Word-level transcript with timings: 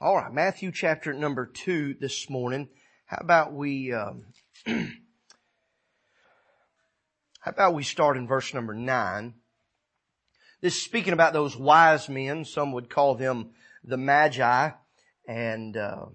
All 0.00 0.14
right, 0.14 0.32
Matthew 0.32 0.70
chapter 0.70 1.12
number 1.12 1.44
two 1.44 1.96
this 1.98 2.30
morning. 2.30 2.68
How 3.06 3.18
about 3.20 3.52
we, 3.52 3.92
um, 3.92 4.26
how 4.64 4.86
about 7.46 7.74
we 7.74 7.82
start 7.82 8.16
in 8.16 8.28
verse 8.28 8.54
number 8.54 8.74
nine? 8.74 9.34
This 10.60 10.76
is 10.76 10.82
speaking 10.84 11.14
about 11.14 11.32
those 11.32 11.56
wise 11.56 12.08
men. 12.08 12.44
Some 12.44 12.70
would 12.74 12.88
call 12.88 13.16
them 13.16 13.50
the 13.82 13.96
Magi, 13.96 14.70
and 15.26 15.76
uh, 15.76 16.06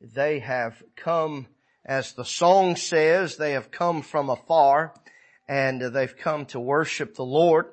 they 0.00 0.40
have 0.40 0.82
come, 0.96 1.46
as 1.84 2.14
the 2.14 2.24
song 2.24 2.74
says, 2.74 3.36
they 3.36 3.52
have 3.52 3.70
come 3.70 4.02
from 4.02 4.28
afar, 4.28 4.92
and 5.48 5.80
they've 5.80 6.16
come 6.16 6.46
to 6.46 6.58
worship 6.58 7.14
the 7.14 7.22
Lord. 7.22 7.66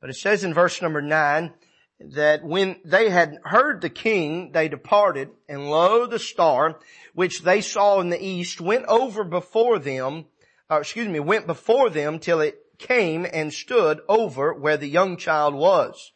But 0.00 0.10
it 0.10 0.16
says 0.16 0.44
in 0.44 0.54
verse 0.54 0.80
number 0.80 1.02
nine, 1.02 1.52
that 2.00 2.44
when 2.44 2.76
they 2.84 3.08
had 3.08 3.38
heard 3.44 3.80
the 3.80 3.90
king, 3.90 4.52
they 4.52 4.68
departed, 4.68 5.30
and 5.48 5.70
lo, 5.70 6.06
the 6.06 6.18
star, 6.18 6.78
which 7.14 7.42
they 7.42 7.60
saw 7.60 8.00
in 8.00 8.10
the 8.10 8.24
east, 8.24 8.60
went 8.60 8.84
over 8.86 9.24
before 9.24 9.78
them, 9.78 10.26
or 10.68 10.80
excuse 10.80 11.08
me, 11.08 11.20
went 11.20 11.46
before 11.46 11.90
them 11.90 12.18
till 12.18 12.40
it 12.40 12.58
came 12.78 13.26
and 13.32 13.52
stood 13.52 14.00
over 14.08 14.52
where 14.52 14.76
the 14.76 14.88
young 14.88 15.16
child 15.16 15.54
was. 15.54 16.12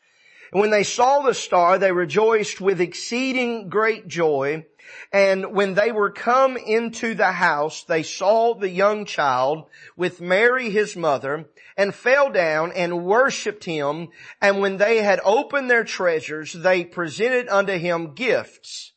And 0.53 0.61
when 0.61 0.71
they 0.71 0.85
saw 0.85 1.21
the 1.21 1.35
star, 1.35 1.79
they 1.79 1.93
rejoiced 1.93 2.61
with 2.61 2.81
exceeding 2.81 3.69
great 3.69 4.09
joy. 4.09 4.65
And 5.13 5.53
when 5.55 5.75
they 5.75 5.93
were 5.93 6.11
come 6.11 6.57
into 6.57 7.15
the 7.15 7.33
house, 7.33 7.85
they 7.85 8.03
saw 8.03 8.55
the 8.55 8.71
young 8.71 9.05
child 9.05 9.67
with 9.97 10.21
Mary 10.21 10.71
his 10.71 10.97
mother 10.97 11.47
and 11.77 11.95
fell 11.95 12.31
down 12.31 12.73
and 12.73 13.05
worshipped 13.05 13.65
him. 13.65 14.09
And 14.41 14.61
when 14.61 14.79
they 14.79 15.03
had 15.03 15.21
opened 15.25 15.71
their 15.71 15.85
treasures, 15.85 16.53
they 16.55 16.85
presented 16.85 17.49
unto 17.49 17.77
him 17.77 18.15
gifts, 18.15 18.93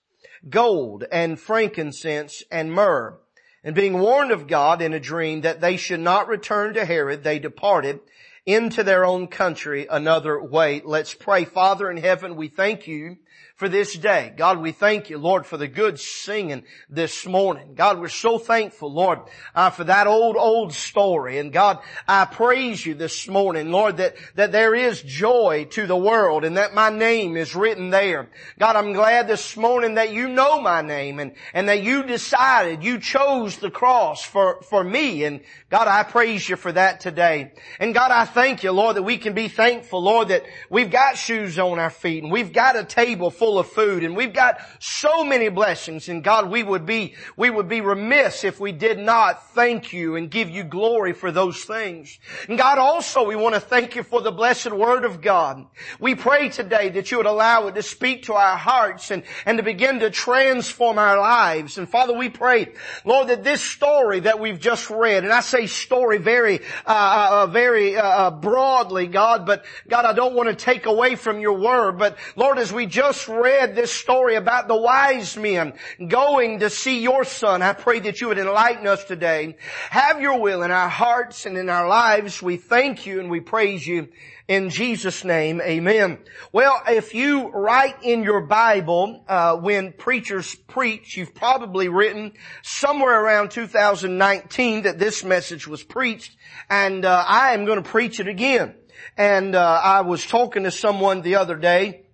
gold 0.49 1.03
and 1.11 1.37
frankincense 1.37 2.43
and 2.49 2.71
myrrh. 2.71 3.17
And 3.63 3.76
being 3.76 3.99
warned 3.99 4.31
of 4.31 4.48
God 4.48 4.81
in 4.81 4.93
a 4.93 4.99
dream 4.99 5.41
that 5.41 5.61
they 5.61 5.77
should 5.77 5.99
not 5.99 6.27
return 6.27 6.73
to 6.73 6.85
Herod, 6.85 7.23
they 7.23 7.37
departed 7.37 7.99
into 8.45 8.84
their 8.84 9.05
own 9.05 9.27
country 9.27 9.87
another 9.89 10.41
way. 10.41 10.81
Let's 10.84 11.13
pray. 11.13 11.45
Father 11.45 11.89
in 11.91 11.97
heaven, 11.97 12.35
we 12.35 12.48
thank 12.48 12.87
you 12.87 13.17
for 13.61 13.70
this 13.70 13.93
day. 13.93 14.33
God, 14.35 14.59
we 14.59 14.71
thank 14.71 15.11
you, 15.11 15.20
Lord, 15.20 15.45
for 15.45 15.55
the 15.55 15.67
good 15.67 15.99
singing 15.99 16.63
this 16.89 17.27
morning. 17.27 17.75
God, 17.75 17.99
we're 17.99 18.07
so 18.07 18.39
thankful, 18.39 18.91
Lord, 18.91 19.20
uh, 19.53 19.70
for 19.70 19.83
that 19.83 20.07
old, 20.07 20.35
old 20.35 20.73
story. 20.73 21.37
And 21.37 21.53
God, 21.53 21.77
I 22.07 22.25
praise 22.25 22.83
you 22.83 22.95
this 22.95 23.27
morning, 23.27 23.70
Lord, 23.70 23.98
that, 23.98 24.15
that 24.33 24.51
there 24.51 24.73
is 24.73 25.03
joy 25.03 25.67
to 25.73 25.85
the 25.85 25.95
world 25.95 26.43
and 26.43 26.57
that 26.57 26.73
my 26.73 26.89
name 26.89 27.37
is 27.37 27.55
written 27.55 27.91
there. 27.91 28.31
God, 28.57 28.76
I'm 28.76 28.93
glad 28.93 29.27
this 29.27 29.55
morning 29.55 29.93
that 29.93 30.11
you 30.11 30.27
know 30.27 30.59
my 30.59 30.81
name 30.81 31.20
and, 31.20 31.33
and 31.53 31.70
that 31.70 31.83
you 31.83 32.01
decided, 32.01 32.83
you 32.83 32.98
chose 32.98 33.57
the 33.57 33.70
cross 33.70 34.23
for, 34.23 34.63
for 34.63 34.83
me. 34.83 35.23
And 35.23 35.41
God, 35.70 35.87
I 35.87 36.01
praise 36.01 36.49
you 36.49 36.55
for 36.55 36.71
that 36.71 36.99
today. 36.99 37.51
And 37.79 37.93
God, 37.93 38.09
I 38.09 38.26
thank 38.34 38.63
you, 38.63 38.71
Lord, 38.71 38.96
that 38.96 39.04
we 39.04 39.18
can 39.18 39.34
be 39.34 39.48
thankful, 39.48 40.01
Lord, 40.01 40.29
that 40.29 40.43
we've 40.70 40.90
got 40.90 41.18
shoes 41.18 41.60
on 41.60 41.79
our 41.79 41.90
feet 41.90 42.24
and 42.24 42.32
we've 42.32 42.54
got 42.54 42.76
a 42.76 42.84
table 42.84 43.29
full 43.29 43.60
of 43.60 43.68
food 43.68 44.04
and 44.04 44.15
we've 44.15 44.34
got 44.34 44.60
so 44.79 45.23
many 45.23 45.49
blessings 45.49 46.10
and 46.10 46.23
God, 46.23 46.49
we 46.49 46.63
would 46.63 46.85
be, 46.85 47.15
we 47.38 47.49
would 47.49 47.68
be 47.68 47.82
remiss 47.82 48.43
if 48.43 48.60
we 48.60 48.71
did 48.71 48.99
not 48.99 49.51
thank 49.54 49.93
you 49.93 50.15
and 50.15 50.32
give 50.32 50.49
you 50.49 50.63
glory 50.63 51.13
for 51.13 51.32
those 51.32 51.63
things. 51.63 52.20
And 52.48 52.57
God 52.57 52.77
also, 52.77 53.26
we 53.26 53.35
want 53.35 53.55
to 53.55 53.62
thank 53.62 53.96
you 53.96 54.04
for 54.04 54.21
the 54.21 54.32
blessed 54.32 54.71
word 54.71 55.05
of 55.05 55.21
God. 55.21 55.66
We 55.99 56.16
pray 56.16 56.49
today 56.49 56.90
that 56.90 57.12
you 57.12 57.18
would 57.18 57.26
allow 57.26 57.68
it 57.68 57.76
to 57.76 57.84
speak 57.84 58.23
to 58.23 58.34
our 58.34 58.57
hearts 58.57 59.12
and, 59.12 59.23
and 59.45 59.57
to 59.57 59.63
begin 59.63 59.99
to 59.99 60.10
transform 60.10 60.98
our 60.98 61.20
lives. 61.20 61.77
And 61.77 61.90
Father, 61.90 62.13
we 62.13 62.29
pray, 62.29 62.73
Lord, 63.05 63.27
that 63.27 63.43
this 63.43 63.62
story 63.62 64.22
that 64.22 64.40
we've 64.40 64.59
just 64.59 64.90
read, 64.90 65.23
and 65.23 65.34
I 65.34 65.41
say 65.41 65.68
story 65.68 66.18
very, 66.18 66.62
uh, 66.85 67.45
uh 67.45 67.47
very 67.47 67.97
uh, 67.97 68.20
uh, 68.21 68.29
broadly, 68.31 69.07
God, 69.07 69.45
but 69.47 69.65
God, 69.87 70.05
I 70.05 70.13
don't 70.13 70.35
want 70.35 70.49
to 70.49 70.55
take 70.55 70.85
away 70.85 71.15
from 71.15 71.39
your 71.39 71.57
word, 71.57 71.97
but 71.97 72.17
Lord, 72.35 72.59
as 72.59 72.71
we 72.71 72.85
just 72.85 73.27
read 73.27 73.75
this 73.75 73.91
story 73.91 74.35
about 74.35 74.67
the 74.67 74.75
wise 74.75 75.35
men 75.35 75.73
going 76.07 76.59
to 76.59 76.69
see 76.69 77.01
your 77.01 77.23
son, 77.23 77.63
I 77.63 77.73
pray 77.73 77.99
that 78.01 78.21
you 78.21 78.27
would 78.27 78.37
enlighten 78.37 78.85
us 78.85 79.03
today. 79.03 79.57
Have 79.89 80.21
your 80.21 80.39
will 80.39 80.61
in 80.61 80.69
our 80.69 80.89
hearts 80.89 81.47
and 81.47 81.57
in 81.57 81.67
our 81.67 81.87
lives. 81.87 82.41
We 82.41 82.57
thank 82.57 83.07
you 83.07 83.19
and 83.19 83.31
we 83.31 83.39
praise 83.39 83.87
you 83.87 84.09
in 84.51 84.69
Jesus' 84.69 85.23
name, 85.23 85.61
amen. 85.61 86.17
Well, 86.51 86.81
if 86.85 87.15
you 87.15 87.47
write 87.51 88.03
in 88.03 88.21
your 88.21 88.41
Bible 88.41 89.23
uh, 89.25 89.55
when 89.55 89.93
preachers 89.93 90.53
preach, 90.55 91.15
you've 91.15 91.33
probably 91.33 91.87
written 91.87 92.33
somewhere 92.61 93.23
around 93.23 93.51
2019 93.51 94.81
that 94.81 94.99
this 94.99 95.23
message 95.23 95.69
was 95.69 95.83
preached, 95.83 96.35
and 96.69 97.05
uh, 97.05 97.23
I 97.25 97.53
am 97.53 97.63
going 97.63 97.81
to 97.81 97.89
preach 97.89 98.10
it 98.19 98.27
again. 98.27 98.75
And 99.17 99.55
uh, 99.55 99.81
I 99.83 100.01
was 100.01 100.25
talking 100.25 100.63
to 100.63 100.72
someone 100.72 101.22
the 101.22 101.35
other 101.35 101.55
day, 101.55 102.05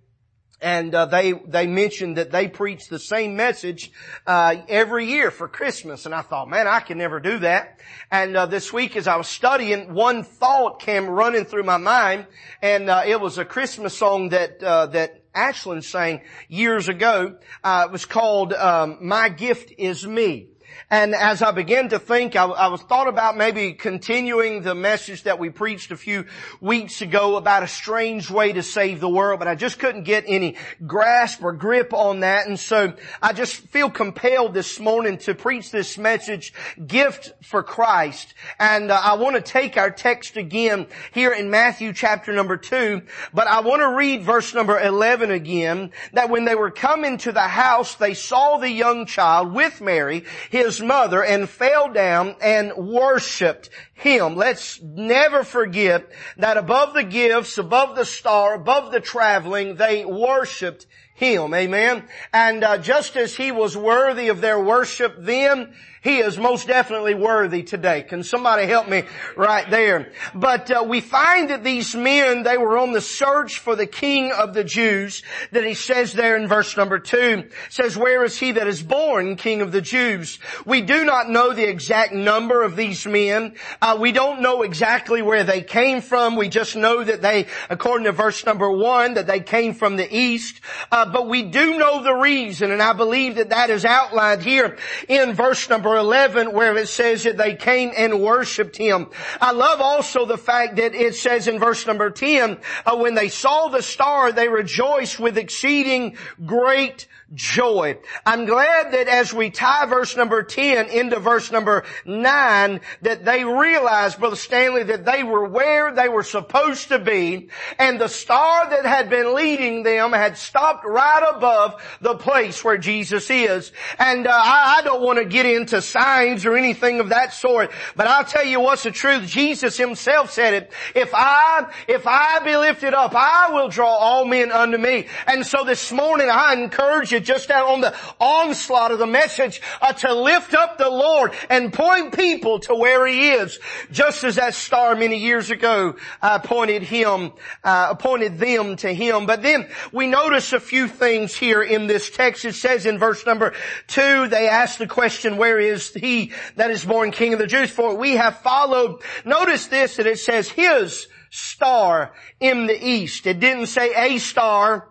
and 0.60 0.94
uh, 0.94 1.06
they 1.06 1.32
they 1.32 1.66
mentioned 1.66 2.16
that 2.16 2.32
they 2.32 2.48
preach 2.48 2.88
the 2.88 2.98
same 2.98 3.36
message 3.36 3.92
uh, 4.26 4.56
every 4.68 5.06
year 5.06 5.30
for 5.30 5.48
Christmas, 5.48 6.06
and 6.06 6.14
I 6.14 6.22
thought, 6.22 6.48
man, 6.48 6.66
I 6.66 6.80
can 6.80 6.98
never 6.98 7.20
do 7.20 7.38
that. 7.40 7.78
And 8.10 8.36
uh, 8.36 8.46
this 8.46 8.72
week, 8.72 8.96
as 8.96 9.06
I 9.06 9.16
was 9.16 9.28
studying, 9.28 9.94
one 9.94 10.24
thought 10.24 10.80
came 10.80 11.08
running 11.08 11.44
through 11.44 11.62
my 11.64 11.76
mind, 11.76 12.26
and 12.60 12.90
uh, 12.90 13.02
it 13.06 13.20
was 13.20 13.38
a 13.38 13.44
Christmas 13.44 13.96
song 13.96 14.30
that 14.30 14.62
uh, 14.62 14.86
that 14.86 15.22
Ashland 15.34 15.84
sang 15.84 16.22
years 16.48 16.88
ago. 16.88 17.38
Uh, 17.62 17.84
it 17.86 17.92
was 17.92 18.04
called 18.04 18.52
um, 18.52 18.98
"My 19.00 19.28
Gift 19.28 19.72
Is 19.78 20.06
Me." 20.06 20.48
And 20.90 21.14
as 21.14 21.42
I 21.42 21.50
began 21.50 21.90
to 21.90 21.98
think, 21.98 22.34
I, 22.34 22.46
I, 22.46 22.68
was 22.68 22.80
thought 22.80 23.08
about 23.08 23.36
maybe 23.36 23.74
continuing 23.74 24.62
the 24.62 24.74
message 24.74 25.24
that 25.24 25.38
we 25.38 25.50
preached 25.50 25.90
a 25.90 25.98
few 25.98 26.24
weeks 26.62 27.02
ago 27.02 27.36
about 27.36 27.62
a 27.62 27.66
strange 27.66 28.30
way 28.30 28.54
to 28.54 28.62
save 28.62 28.98
the 28.98 29.08
world, 29.08 29.38
but 29.38 29.48
I 29.48 29.54
just 29.54 29.78
couldn't 29.78 30.04
get 30.04 30.24
any 30.26 30.56
grasp 30.86 31.44
or 31.44 31.52
grip 31.52 31.92
on 31.92 32.20
that. 32.20 32.46
And 32.46 32.58
so 32.58 32.94
I 33.20 33.34
just 33.34 33.56
feel 33.56 33.90
compelled 33.90 34.54
this 34.54 34.80
morning 34.80 35.18
to 35.18 35.34
preach 35.34 35.70
this 35.70 35.98
message, 35.98 36.54
gift 36.86 37.34
for 37.42 37.62
Christ. 37.62 38.32
And 38.58 38.90
uh, 38.90 38.98
I 38.98 39.16
want 39.16 39.36
to 39.36 39.42
take 39.42 39.76
our 39.76 39.90
text 39.90 40.38
again 40.38 40.86
here 41.12 41.32
in 41.32 41.50
Matthew 41.50 41.92
chapter 41.92 42.32
number 42.32 42.56
two, 42.56 43.02
but 43.34 43.46
I 43.46 43.60
want 43.60 43.82
to 43.82 43.94
read 43.94 44.22
verse 44.22 44.54
number 44.54 44.80
11 44.80 45.32
again, 45.32 45.90
that 46.14 46.30
when 46.30 46.46
they 46.46 46.54
were 46.54 46.70
coming 46.70 47.18
to 47.18 47.32
the 47.32 47.40
house, 47.40 47.96
they 47.96 48.14
saw 48.14 48.56
the 48.56 48.70
young 48.70 49.04
child 49.04 49.52
with 49.52 49.82
Mary, 49.82 50.24
his 50.48 50.77
mother 50.80 51.24
and 51.24 51.48
fell 51.48 51.92
down 51.92 52.36
and 52.40 52.72
worshiped 52.76 53.70
him. 53.98 54.36
Let's 54.36 54.80
never 54.80 55.44
forget 55.44 56.08
that 56.36 56.56
above 56.56 56.94
the 56.94 57.02
gifts, 57.02 57.58
above 57.58 57.96
the 57.96 58.04
star, 58.04 58.54
above 58.54 58.92
the 58.92 59.00
traveling, 59.00 59.74
they 59.74 60.04
worshiped 60.04 60.86
him. 61.14 61.52
Amen. 61.52 62.04
And 62.32 62.62
uh, 62.62 62.78
just 62.78 63.16
as 63.16 63.36
he 63.36 63.50
was 63.50 63.76
worthy 63.76 64.28
of 64.28 64.40
their 64.40 64.60
worship 64.60 65.16
then, 65.18 65.74
he 66.00 66.18
is 66.18 66.38
most 66.38 66.68
definitely 66.68 67.14
worthy 67.14 67.64
today. 67.64 68.02
Can 68.02 68.22
somebody 68.22 68.66
help 68.66 68.88
me 68.88 69.02
right 69.36 69.68
there? 69.68 70.12
But 70.32 70.70
uh, 70.70 70.84
we 70.86 71.00
find 71.00 71.50
that 71.50 71.64
these 71.64 71.94
men, 71.94 72.44
they 72.44 72.56
were 72.56 72.78
on 72.78 72.92
the 72.92 73.00
search 73.00 73.58
for 73.58 73.74
the 73.74 73.86
King 73.86 74.30
of 74.30 74.54
the 74.54 74.62
Jews. 74.62 75.22
That 75.50 75.64
he 75.64 75.74
says 75.74 76.12
there 76.12 76.36
in 76.36 76.46
verse 76.46 76.76
number 76.76 77.00
two, 77.00 77.48
says, 77.68 77.96
"Where 77.96 78.22
is 78.24 78.38
he 78.38 78.52
that 78.52 78.68
is 78.68 78.82
born 78.82 79.36
King 79.36 79.60
of 79.60 79.72
the 79.72 79.80
Jews?" 79.80 80.38
We 80.64 80.82
do 80.82 81.04
not 81.04 81.28
know 81.28 81.52
the 81.52 81.68
exact 81.68 82.12
number 82.12 82.62
of 82.62 82.76
these 82.76 83.04
men. 83.04 83.56
Uh, 83.82 83.87
we 83.96 84.12
don't 84.12 84.40
know 84.40 84.62
exactly 84.62 85.22
where 85.22 85.44
they 85.44 85.62
came 85.62 86.00
from. 86.00 86.36
We 86.36 86.48
just 86.48 86.76
know 86.76 87.02
that 87.02 87.22
they, 87.22 87.46
according 87.70 88.04
to 88.04 88.12
verse 88.12 88.44
number 88.44 88.70
one, 88.70 89.14
that 89.14 89.26
they 89.26 89.40
came 89.40 89.74
from 89.74 89.96
the 89.96 90.08
east. 90.14 90.60
Uh, 90.90 91.10
but 91.10 91.28
we 91.28 91.42
do 91.42 91.78
know 91.78 92.02
the 92.02 92.14
reason, 92.14 92.70
and 92.70 92.82
I 92.82 92.92
believe 92.92 93.36
that 93.36 93.50
that 93.50 93.70
is 93.70 93.84
outlined 93.84 94.42
here 94.42 94.76
in 95.08 95.34
verse 95.34 95.68
number 95.68 95.96
11 95.96 96.52
where 96.52 96.76
it 96.76 96.88
says 96.88 97.22
that 97.24 97.36
they 97.36 97.54
came 97.54 97.92
and 97.96 98.20
worshiped 98.20 98.76
him. 98.76 99.08
I 99.40 99.52
love 99.52 99.80
also 99.80 100.26
the 100.26 100.38
fact 100.38 100.76
that 100.76 100.94
it 100.94 101.14
says 101.14 101.48
in 101.48 101.58
verse 101.58 101.86
number 101.86 102.10
10, 102.10 102.58
uh, 102.84 102.96
when 102.96 103.14
they 103.14 103.28
saw 103.28 103.68
the 103.68 103.82
star, 103.82 104.32
they 104.32 104.48
rejoiced 104.48 105.18
with 105.20 105.38
exceeding 105.38 106.16
great 106.44 107.06
joy. 107.34 107.98
I'm 108.24 108.46
glad 108.46 108.92
that 108.92 109.06
as 109.08 109.34
we 109.34 109.50
tie 109.50 109.84
verse 109.86 110.16
number 110.16 110.42
10 110.42 110.88
into 110.88 111.18
verse 111.18 111.52
number 111.52 111.84
9, 112.06 112.80
that 113.02 113.24
they 113.24 113.44
realized, 113.44 114.18
Brother 114.18 114.36
Stanley, 114.36 114.84
that 114.84 115.04
they 115.04 115.22
were 115.24 115.46
where 115.46 115.92
they 115.92 116.08
were 116.08 116.22
supposed 116.22 116.88
to 116.88 116.98
be, 116.98 117.48
and 117.78 118.00
the 118.00 118.08
star 118.08 118.70
that 118.70 118.86
had 118.86 119.10
been 119.10 119.34
leading 119.34 119.82
them 119.82 120.12
had 120.12 120.38
stopped 120.38 120.86
right 120.86 121.32
above 121.34 121.82
the 122.00 122.14
place 122.14 122.64
where 122.64 122.78
Jesus 122.78 123.30
is. 123.30 123.72
And 123.98 124.26
uh, 124.26 124.30
I, 124.32 124.76
I 124.78 124.82
don't 124.82 125.02
want 125.02 125.18
to 125.18 125.26
get 125.26 125.44
into 125.44 125.82
signs 125.82 126.46
or 126.46 126.56
anything 126.56 127.00
of 127.00 127.10
that 127.10 127.34
sort, 127.34 127.70
but 127.94 128.06
I'll 128.06 128.24
tell 128.24 128.44
you 128.44 128.60
what's 128.60 128.84
the 128.84 128.90
truth. 128.90 129.26
Jesus 129.26 129.76
himself 129.76 130.30
said 130.30 130.54
it. 130.54 130.72
If 130.94 131.10
I, 131.12 131.70
if 131.86 132.06
I 132.06 132.40
be 132.40 132.56
lifted 132.56 132.94
up, 132.94 133.12
I 133.14 133.50
will 133.52 133.68
draw 133.68 133.94
all 133.94 134.24
men 134.24 134.50
unto 134.50 134.78
me. 134.78 135.06
And 135.26 135.44
so 135.44 135.64
this 135.64 135.92
morning 135.92 136.28
I 136.30 136.54
encourage 136.54 137.12
you 137.12 137.17
just 137.24 137.50
out 137.50 137.68
on 137.68 137.80
the 137.80 137.94
onslaught 138.20 138.92
of 138.92 138.98
the 138.98 139.06
message 139.06 139.60
uh, 139.80 139.92
to 139.92 140.14
lift 140.14 140.54
up 140.54 140.78
the 140.78 140.90
Lord 140.90 141.32
and 141.50 141.72
point 141.72 142.16
people 142.16 142.60
to 142.60 142.74
where 142.74 143.06
He 143.06 143.30
is. 143.30 143.58
Just 143.90 144.24
as 144.24 144.36
that 144.36 144.54
star 144.54 144.94
many 144.94 145.18
years 145.18 145.50
ago 145.50 145.96
uh, 146.22 146.38
pointed 146.38 146.82
him, 146.82 147.32
uh, 147.64 147.94
them 147.94 148.76
to 148.76 148.92
Him. 148.92 149.26
But 149.26 149.42
then 149.42 149.68
we 149.92 150.06
notice 150.06 150.52
a 150.52 150.60
few 150.60 150.88
things 150.88 151.34
here 151.34 151.62
in 151.62 151.86
this 151.86 152.10
text. 152.10 152.44
It 152.44 152.54
says 152.54 152.86
in 152.86 152.98
verse 152.98 153.24
number 153.26 153.52
two, 153.86 154.28
they 154.28 154.48
ask 154.48 154.78
the 154.78 154.86
question, 154.86 155.36
where 155.36 155.58
is 155.58 155.92
He 155.92 156.32
that 156.56 156.70
is 156.70 156.84
born 156.84 157.10
King 157.10 157.32
of 157.34 157.38
the 157.38 157.46
Jews? 157.46 157.70
For 157.70 157.94
we 157.94 158.16
have 158.16 158.38
followed. 158.40 159.02
Notice 159.24 159.66
this 159.66 159.96
that 159.96 160.06
it 160.06 160.18
says 160.18 160.48
His 160.48 161.06
star 161.30 162.12
in 162.40 162.66
the 162.66 162.86
east. 162.86 163.26
It 163.26 163.40
didn't 163.40 163.66
say 163.66 163.92
a 163.94 164.18
star. 164.18 164.88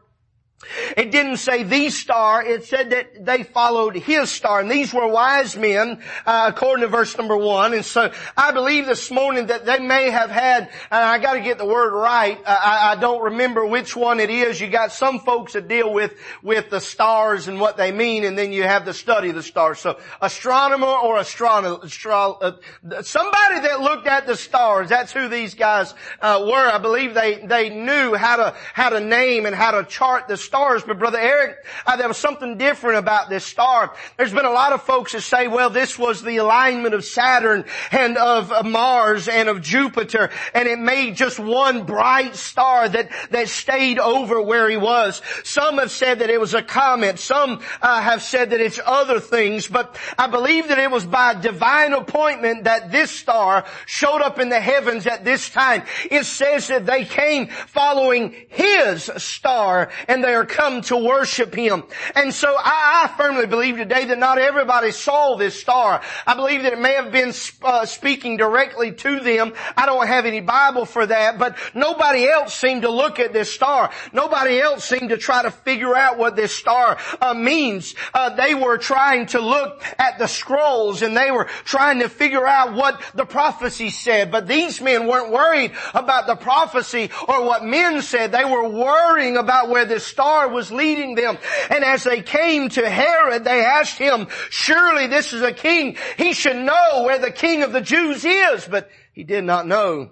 It 0.98 1.12
didn't 1.12 1.38
say 1.38 1.62
the 1.62 1.92
star, 1.92 2.44
it 2.44 2.65
said 2.65 2.89
that 2.89 3.24
they 3.24 3.44
followed 3.44 3.95
his 3.95 4.31
star. 4.31 4.59
And 4.59 4.71
these 4.71 4.92
were 4.92 5.07
wise 5.07 5.56
men, 5.56 6.01
uh, 6.25 6.51
according 6.51 6.81
to 6.81 6.88
verse 6.88 7.15
number 7.15 7.38
one. 7.38 7.75
And 7.75 7.86
so 7.86 8.12
I 8.36 8.51
believe 8.51 8.88
this 8.88 9.12
morning 9.12 9.48
that 9.48 9.68
they 9.68 9.77
may 9.77 10.09
have 10.09 10.31
had, 10.31 10.69
and 10.89 11.04
I 11.04 11.19
gotta 11.19 11.42
get 11.42 11.59
the 11.59 11.65
word 11.65 11.94
right, 11.94 12.39
uh, 12.39 12.59
I, 12.63 12.92
I, 12.94 12.95
don't 12.95 13.21
remember 13.21 13.68
which 13.68 13.95
one 13.95 14.19
it 14.19 14.31
is. 14.31 14.59
You 14.59 14.68
got 14.68 14.92
some 14.92 15.19
folks 15.19 15.54
that 15.54 15.68
deal 15.68 15.94
with, 15.94 16.15
with 16.42 16.71
the 16.71 16.80
stars 16.80 17.48
and 17.48 17.59
what 17.59 17.77
they 17.77 17.92
mean, 17.92 18.24
and 18.24 18.36
then 18.36 18.51
you 18.51 18.63
have 18.63 18.83
the 18.83 18.95
study 18.95 19.30
of 19.30 19.36
the 19.36 19.44
stars. 19.44 19.77
So 19.77 20.00
astronomer 20.21 20.88
or 20.88 21.19
astronomer, 21.19 21.86
astro, 21.86 22.39
uh, 22.42 23.04
somebody 23.04 23.59
that 23.59 23.81
looked 23.81 24.07
at 24.07 24.25
the 24.25 24.36
stars, 24.36 24.89
that's 24.89 25.13
who 25.13 25.27
these 25.27 25.54
guys, 25.54 25.94
uh, 26.19 26.44
were. 26.48 26.68
I 26.68 26.80
believe 26.80 27.13
they, 27.13 27.45
they 27.45 27.69
knew 27.69 28.15
how 28.15 28.38
to, 28.38 28.56
how 28.74 28.89
to 28.89 29.00
name 29.00 29.45
and 29.45 29.56
how 29.56 29.69
to 29.69 29.83
chart 29.83 30.27
the 30.27 30.46
stars 30.47 30.83
but 30.83 30.97
Brother 30.97 31.19
Eric, 31.19 31.63
uh, 31.85 31.97
there 31.97 32.07
was 32.07 32.17
something 32.17 32.57
different 32.57 32.97
about 32.97 33.29
this 33.29 33.45
star. 33.45 33.94
There's 34.15 34.33
been 34.33 34.45
a 34.45 34.51
lot 34.51 34.73
of 34.73 34.81
folks 34.81 35.11
that 35.11 35.21
say, 35.21 35.47
well, 35.47 35.69
this 35.69 35.99
was 35.99 36.23
the 36.23 36.38
alignment 36.38 36.95
of 36.95 37.03
Saturn 37.03 37.65
and 37.91 38.17
of 38.17 38.65
Mars 38.65 39.27
and 39.27 39.49
of 39.49 39.61
Jupiter, 39.61 40.29
and 40.53 40.67
it 40.67 40.79
made 40.79 41.15
just 41.15 41.38
one 41.38 41.83
bright 41.83 42.35
star 42.35 42.88
that, 42.88 43.11
that 43.31 43.49
stayed 43.49 43.99
over 43.99 44.41
where 44.41 44.69
he 44.69 44.77
was. 44.77 45.21
Some 45.44 45.77
have 45.77 45.91
said 45.91 46.19
that 46.19 46.29
it 46.29 46.39
was 46.39 46.53
a 46.53 46.61
comet. 46.61 47.19
Some 47.19 47.61
uh, 47.81 48.01
have 48.01 48.21
said 48.21 48.51
that 48.51 48.61
it's 48.61 48.79
other 48.85 49.19
things, 49.19 49.67
but 49.67 49.97
I 50.17 50.27
believe 50.27 50.69
that 50.69 50.79
it 50.79 50.89
was 50.89 51.05
by 51.05 51.33
divine 51.33 51.94
appointment 51.94 52.63
that 52.63 52.91
this 52.91 53.11
star 53.11 53.65
showed 53.85 54.21
up 54.21 54.39
in 54.39 54.49
the 54.49 54.59
heavens 54.59 55.05
at 55.05 55.25
this 55.25 55.49
time. 55.49 55.83
It 56.09 56.25
says 56.25 56.69
that 56.69 56.85
they 56.85 57.03
came 57.03 57.47
following 57.47 58.33
his 58.49 59.11
star 59.17 59.89
and 60.07 60.23
they 60.23 60.33
are 60.38 60.45
come 60.45 60.81
to 60.81 60.98
worship 60.98 61.54
Him. 61.54 61.84
And 62.16 62.34
so 62.34 62.56
I, 62.57 63.04
I 63.04 63.18
firmly 63.18 63.48
believe 63.48 63.78
today 63.78 64.06
that 64.06 64.18
not 64.18 64.38
everybody 64.38 64.92
saw 64.92 65.36
this 65.36 65.60
star. 65.60 66.01
I 66.25 66.36
believe 66.36 66.63
that 66.63 66.74
it 66.74 66.80
may 66.80 66.94
have 66.94 67.12
been 67.12 67.34
uh, 67.63 67.86
speaking 67.86 68.38
directly 68.38 68.92
to 68.92 69.19
them. 69.19 69.54
I 69.75 69.86
don't 69.86 70.07
have 70.07 70.25
any 70.25 70.39
Bible 70.39 70.86
for 70.86 71.06
that, 71.06 71.38
but 71.39 71.57
nobody 71.74 72.28
else 72.28 72.54
seemed 72.54 72.84
to 72.84 72.89
look 72.89 73.19
at 73.19 73.34
this 73.34 73.51
star. 73.51 73.92
Nobody 74.13 74.60
else 74.60 74.86
seemed 74.86 75.10
to 75.10 75.18
try 75.18 75.44
to 75.44 75.51
figure 75.51 75.95
out 75.95 76.18
what 76.18 76.36
this 76.36 76.56
star 76.56 76.98
uh, 77.19 77.33
means. 77.33 77.95
Uh, 78.13 78.36
they 78.36 78.54
were 78.54 78.78
trying 78.78 79.25
to 79.28 79.40
look 79.40 79.83
at 79.98 80.19
the 80.19 80.28
scrolls 80.28 81.01
and 81.01 81.18
they 81.18 81.31
were 81.31 81.45
trying 81.66 82.00
to 82.00 82.10
figure 82.10 82.45
out 82.45 82.74
what 82.74 83.01
the 83.16 83.25
prophecy 83.25 83.90
said. 83.90 84.31
But 84.31 84.48
these 84.48 84.80
men 84.81 85.07
weren't 85.07 85.31
worried 85.31 85.72
about 85.94 86.28
the 86.28 86.36
prophecy 86.36 87.10
or 87.28 87.44
what 87.44 87.63
men 87.63 88.01
said. 88.01 88.31
They 88.31 88.45
were 88.45 88.69
worrying 88.69 89.38
about 89.38 89.69
where 89.69 89.86
this 89.86 90.06
star 90.06 90.26
star 90.27 90.50
was 90.50 90.71
leading 90.71 91.15
them. 91.15 91.38
And 91.69 91.83
as 91.85 92.03
they 92.03 92.21
came 92.21 92.68
to 92.69 92.89
Herod, 92.89 93.45
they 93.45 93.63
asked 93.63 93.97
him, 93.97 94.27
surely 94.50 95.07
this 95.07 95.31
is 95.31 95.41
a 95.41 95.53
king. 95.53 95.95
He 96.18 96.33
should 96.33 96.57
know 96.57 97.03
where 97.03 97.19
the 97.19 97.31
king 97.31 97.63
of 97.63 97.71
the 97.71 97.81
Jews 97.81 98.25
is. 98.25 98.68
But 98.68 98.89
he 99.13 99.24
did 99.24 99.45
not 99.45 99.65
know. 99.68 100.12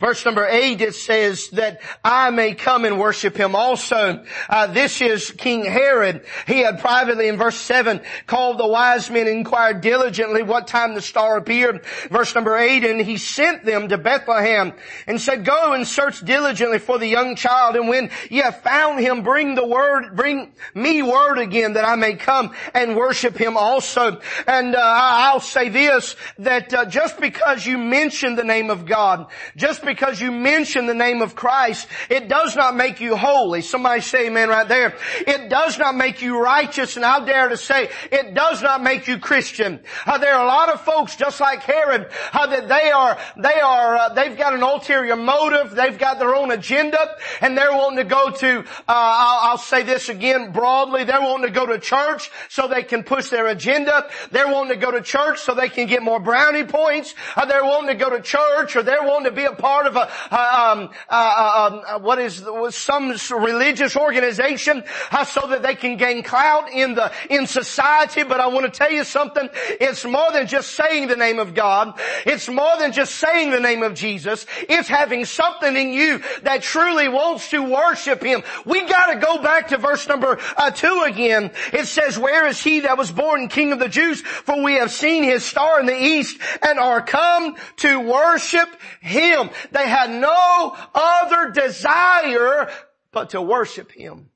Verse 0.00 0.24
number 0.24 0.46
eight, 0.46 0.80
it 0.80 0.94
says 0.94 1.48
that 1.50 1.80
I 2.02 2.30
may 2.30 2.54
come 2.54 2.84
and 2.84 2.98
worship 2.98 3.36
him 3.36 3.54
also. 3.54 4.24
Uh, 4.48 4.66
this 4.68 5.00
is 5.00 5.30
King 5.30 5.64
Herod. 5.64 6.24
He 6.46 6.60
had 6.60 6.80
privately 6.80 7.28
in 7.28 7.36
verse 7.36 7.56
seven 7.56 8.00
called 8.26 8.58
the 8.58 8.66
wise 8.66 9.10
men 9.10 9.26
and 9.26 9.38
inquired 9.38 9.80
diligently 9.80 10.42
what 10.42 10.66
time 10.66 10.94
the 10.94 11.00
star 11.00 11.36
appeared. 11.36 11.84
Verse 12.10 12.34
number 12.34 12.56
eight, 12.56 12.84
and 12.84 13.00
he 13.00 13.16
sent 13.16 13.64
them 13.64 13.88
to 13.88 13.98
Bethlehem 13.98 14.72
and 15.06 15.20
said, 15.20 15.44
go 15.44 15.72
and 15.72 15.86
search 15.86 16.20
diligently 16.20 16.78
for 16.78 16.98
the 16.98 17.06
young 17.06 17.36
child. 17.36 17.76
And 17.76 17.88
when 17.88 18.10
ye 18.30 18.38
have 18.38 18.62
found 18.62 19.00
him, 19.00 19.22
bring 19.22 19.54
the 19.54 19.66
word, 19.66 20.16
bring 20.16 20.52
me 20.74 21.02
word 21.02 21.38
again 21.38 21.74
that 21.74 21.84
I 21.84 21.96
may 21.96 22.14
come 22.14 22.54
and 22.72 22.96
worship 22.96 23.36
him 23.36 23.56
also. 23.56 24.20
And 24.46 24.74
uh, 24.74 24.80
I'll 24.82 25.40
say 25.40 25.68
this, 25.68 26.16
that 26.38 26.72
uh, 26.72 26.84
just 26.86 27.20
because 27.20 27.66
you 27.66 27.78
mention 27.78 28.36
the 28.36 28.44
name 28.44 28.70
of 28.70 28.86
God, 28.86 29.26
just 29.56 29.73
because 29.78 30.20
you 30.20 30.30
mention 30.30 30.86
the 30.86 30.94
name 30.94 31.22
of 31.22 31.34
Christ, 31.34 31.88
it 32.10 32.28
does 32.28 32.56
not 32.56 32.76
make 32.76 33.00
you 33.00 33.16
holy. 33.16 33.62
Somebody 33.62 34.00
say 34.00 34.26
amen 34.26 34.48
right 34.48 34.68
there. 34.68 34.96
It 35.26 35.48
does 35.48 35.78
not 35.78 35.94
make 35.94 36.22
you 36.22 36.38
righteous 36.38 36.96
and 36.96 37.04
I'll 37.04 37.24
dare 37.24 37.48
to 37.48 37.56
say 37.56 37.90
it 38.10 38.34
does 38.34 38.62
not 38.62 38.82
make 38.82 39.06
you 39.06 39.18
Christian. 39.18 39.80
Uh, 40.06 40.18
there 40.18 40.34
are 40.34 40.44
a 40.44 40.46
lot 40.46 40.68
of 40.68 40.80
folks 40.82 41.16
just 41.16 41.40
like 41.40 41.62
Herod 41.62 42.10
uh, 42.32 42.46
that 42.46 42.68
they 42.68 42.90
are, 42.90 43.18
they 43.36 43.60
are, 43.60 43.96
uh, 43.96 44.08
they've 44.14 44.36
got 44.36 44.54
an 44.54 44.62
ulterior 44.62 45.16
motive. 45.16 45.74
They've 45.74 45.98
got 45.98 46.18
their 46.18 46.34
own 46.34 46.50
agenda 46.50 47.16
and 47.40 47.56
they're 47.56 47.72
wanting 47.72 47.98
to 47.98 48.04
go 48.04 48.30
to, 48.30 48.60
uh, 48.60 48.64
I'll, 48.88 49.50
I'll 49.50 49.58
say 49.58 49.82
this 49.82 50.08
again 50.08 50.52
broadly. 50.52 51.04
They're 51.04 51.20
wanting 51.20 51.46
to 51.46 51.52
go 51.52 51.66
to 51.66 51.78
church 51.78 52.30
so 52.48 52.68
they 52.68 52.82
can 52.82 53.02
push 53.02 53.28
their 53.28 53.46
agenda. 53.48 54.08
They're 54.30 54.48
wanting 54.48 54.78
to 54.78 54.84
go 54.84 54.90
to 54.90 55.02
church 55.02 55.40
so 55.40 55.54
they 55.54 55.68
can 55.68 55.86
get 55.86 56.02
more 56.02 56.20
brownie 56.20 56.64
points. 56.64 57.14
Uh, 57.36 57.46
they're 57.46 57.64
wanting 57.64 57.96
to 57.96 58.04
go 58.04 58.10
to 58.10 58.22
church 58.22 58.76
or 58.76 58.82
they're 58.82 59.02
wanting 59.02 59.30
to 59.30 59.36
be 59.36 59.44
a 59.44 59.52
part 59.64 59.86
of 59.86 59.96
a, 59.96 60.02
um, 60.30 60.90
uh, 61.08 61.80
um, 61.94 62.02
what 62.02 62.18
is 62.18 62.44
some 62.68 63.14
religious 63.30 63.96
organization 63.96 64.84
uh, 65.10 65.24
so 65.24 65.46
that 65.46 65.62
they 65.62 65.74
can 65.74 65.96
gain 65.96 66.22
clout 66.22 66.70
in 66.70 66.94
the 66.94 67.10
in 67.30 67.46
society. 67.46 68.24
But 68.24 68.40
I 68.40 68.48
want 68.48 68.70
to 68.70 68.78
tell 68.78 68.92
you 68.92 69.04
something. 69.04 69.48
It's 69.80 70.04
more 70.04 70.30
than 70.32 70.46
just 70.48 70.72
saying 70.72 71.08
the 71.08 71.16
name 71.16 71.38
of 71.38 71.54
God. 71.54 71.98
It's 72.26 72.46
more 72.46 72.76
than 72.78 72.92
just 72.92 73.14
saying 73.14 73.52
the 73.52 73.60
name 73.60 73.82
of 73.82 73.94
Jesus. 73.94 74.44
It's 74.68 74.86
having 74.86 75.24
something 75.24 75.74
in 75.74 75.94
you 75.94 76.20
that 76.42 76.60
truly 76.60 77.08
wants 77.08 77.48
to 77.50 77.62
worship 77.62 78.22
Him. 78.22 78.42
We 78.66 78.86
got 78.86 79.14
to 79.14 79.18
go 79.18 79.40
back 79.42 79.68
to 79.68 79.78
verse 79.78 80.06
number 80.06 80.38
uh, 80.58 80.72
two 80.72 81.04
again. 81.06 81.52
It 81.72 81.86
says, 81.86 82.18
"Where 82.18 82.46
is 82.46 82.60
He 82.62 82.80
that 82.80 82.98
was 82.98 83.10
born 83.10 83.48
King 83.48 83.72
of 83.72 83.78
the 83.78 83.88
Jews? 83.88 84.20
For 84.20 84.62
we 84.62 84.74
have 84.74 84.90
seen 84.90 85.24
His 85.24 85.42
star 85.42 85.80
in 85.80 85.86
the 85.86 85.96
east 85.96 86.38
and 86.60 86.78
are 86.78 87.00
come 87.00 87.56
to 87.76 88.00
worship 88.00 88.68
Him." 89.00 89.43
They 89.70 89.88
had 89.88 90.10
no 90.10 90.76
other 90.94 91.50
desire 91.50 92.70
but 93.12 93.30
to 93.30 93.42
worship 93.42 93.92
Him. 93.92 94.30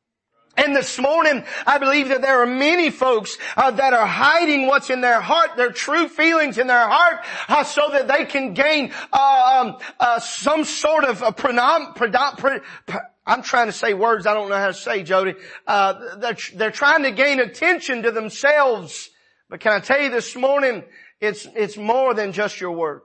And 0.58 0.74
this 0.74 0.98
morning, 0.98 1.44
I 1.66 1.78
believe 1.78 2.08
that 2.08 2.20
there 2.20 2.42
are 2.42 2.46
many 2.46 2.90
folks 2.90 3.38
uh, 3.56 3.70
that 3.70 3.92
are 3.92 4.06
hiding 4.06 4.66
what's 4.66 4.90
in 4.90 5.00
their 5.00 5.20
heart, 5.20 5.50
their 5.56 5.70
true 5.70 6.08
feelings 6.08 6.58
in 6.58 6.66
their 6.66 6.88
heart, 6.88 7.24
uh, 7.48 7.62
so 7.62 7.90
that 7.92 8.08
they 8.08 8.24
can 8.24 8.54
gain 8.54 8.92
uh, 9.12 9.62
um, 9.62 9.76
uh, 10.00 10.18
some 10.18 10.64
sort 10.64 11.04
of 11.04 11.22
a 11.22 11.32
prenom- 11.32 11.94
predom- 11.94 12.38
pre- 12.38 12.58
pre- 12.86 13.00
I'm 13.24 13.42
trying 13.42 13.66
to 13.66 13.72
say 13.72 13.94
words 13.94 14.26
I 14.26 14.34
don't 14.34 14.48
know 14.48 14.56
how 14.56 14.66
to 14.66 14.74
say, 14.74 15.04
Jody. 15.04 15.34
Uh, 15.64 16.16
they're, 16.16 16.36
they're 16.56 16.70
trying 16.72 17.04
to 17.04 17.12
gain 17.12 17.38
attention 17.38 18.02
to 18.02 18.10
themselves. 18.10 19.10
But 19.48 19.60
can 19.60 19.72
I 19.72 19.80
tell 19.80 20.00
you 20.00 20.10
this 20.10 20.34
morning, 20.34 20.82
it's, 21.20 21.46
it's 21.54 21.76
more 21.76 22.14
than 22.14 22.32
just 22.32 22.60
your 22.60 22.72
words. 22.72 23.04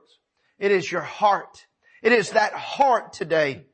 It 0.58 0.72
is 0.72 0.90
your 0.90 1.02
heart. 1.02 1.66
It 2.04 2.12
is 2.12 2.30
that 2.30 2.52
heart 2.52 3.14
today. 3.14 3.64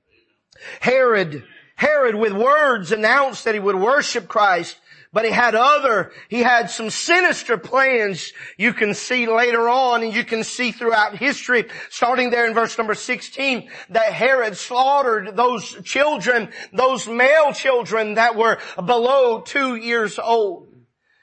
Herod, 0.78 1.42
Herod 1.74 2.14
with 2.14 2.32
words 2.32 2.92
announced 2.92 3.44
that 3.44 3.54
he 3.54 3.60
would 3.60 3.74
worship 3.74 4.28
Christ, 4.28 4.76
but 5.12 5.24
he 5.24 5.32
had 5.32 5.56
other, 5.56 6.12
he 6.28 6.38
had 6.38 6.70
some 6.70 6.90
sinister 6.90 7.58
plans 7.58 8.32
you 8.56 8.72
can 8.72 8.94
see 8.94 9.26
later 9.26 9.68
on 9.68 10.04
and 10.04 10.14
you 10.14 10.22
can 10.22 10.44
see 10.44 10.70
throughout 10.70 11.16
history, 11.16 11.64
starting 11.88 12.30
there 12.30 12.46
in 12.46 12.54
verse 12.54 12.78
number 12.78 12.94
16, 12.94 13.68
that 13.88 14.12
Herod 14.12 14.56
slaughtered 14.56 15.34
those 15.36 15.76
children, 15.82 16.50
those 16.72 17.08
male 17.08 17.52
children 17.52 18.14
that 18.14 18.36
were 18.36 18.58
below 18.76 19.40
two 19.40 19.74
years 19.74 20.20
old. 20.20 20.68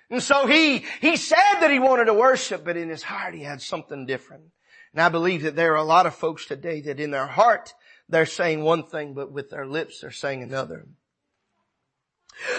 And 0.09 0.21
so 0.21 0.45
he, 0.45 0.83
he 0.99 1.15
said 1.15 1.61
that 1.61 1.71
he 1.71 1.79
wanted 1.79 2.05
to 2.05 2.13
worship, 2.13 2.65
but 2.65 2.75
in 2.75 2.89
his 2.89 3.03
heart 3.03 3.33
he 3.33 3.43
had 3.43 3.61
something 3.61 4.05
different. 4.05 4.43
And 4.97 5.03
I 5.03 5.09
believe 5.09 5.43
that 5.43 5.55
there 5.55 5.73
are 5.73 5.75
a 5.75 5.83
lot 5.83 6.07
of 6.07 6.15
folks 6.15 6.47
today 6.47 6.81
that 6.81 6.99
in 6.99 7.11
their 7.11 7.27
heart, 7.27 7.75
they're 8.09 8.25
saying 8.25 8.63
one 8.63 8.81
thing, 8.81 9.13
but 9.13 9.31
with 9.31 9.51
their 9.51 9.67
lips, 9.67 10.01
they're 10.01 10.09
saying 10.09 10.41
another. 10.41 10.87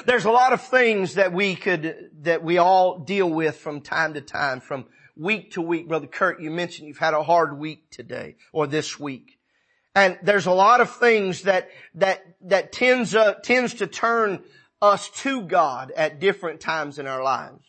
There's 0.07 0.25
a 0.25 0.31
lot 0.31 0.53
of 0.53 0.63
things 0.63 1.15
that 1.15 1.33
we 1.33 1.57
could, 1.57 2.11
that 2.21 2.45
we 2.45 2.59
all 2.59 3.01
deal 3.01 3.29
with 3.29 3.57
from 3.57 3.81
time 3.81 4.15
to 4.15 4.21
time, 4.21 4.61
from 4.61 4.87
week 5.17 5.55
to 5.55 5.61
week. 5.61 5.89
Brother 5.89 6.07
Kurt, 6.07 6.41
you 6.41 6.53
mentioned 6.53 6.87
you've 6.87 6.99
had 6.99 7.13
a 7.13 7.25
hard 7.25 7.59
week 7.59 7.91
today 7.91 8.37
or 8.53 8.69
this 8.69 9.01
week. 9.01 9.41
And 9.97 10.17
there's 10.23 10.47
a 10.47 10.53
lot 10.53 10.81
of 10.81 10.95
things 10.95 11.43
that, 11.43 11.69
that, 11.97 12.23
that 12.43 12.71
tends, 12.71 13.17
uh, 13.17 13.35
tends 13.43 13.75
to 13.75 13.89
turn 13.89 14.45
us 14.81 15.11
to 15.23 15.43
God 15.43 15.91
at 15.91 16.21
different 16.21 16.61
times 16.61 17.01
in 17.01 17.09
our 17.09 17.21
lives. 17.21 17.65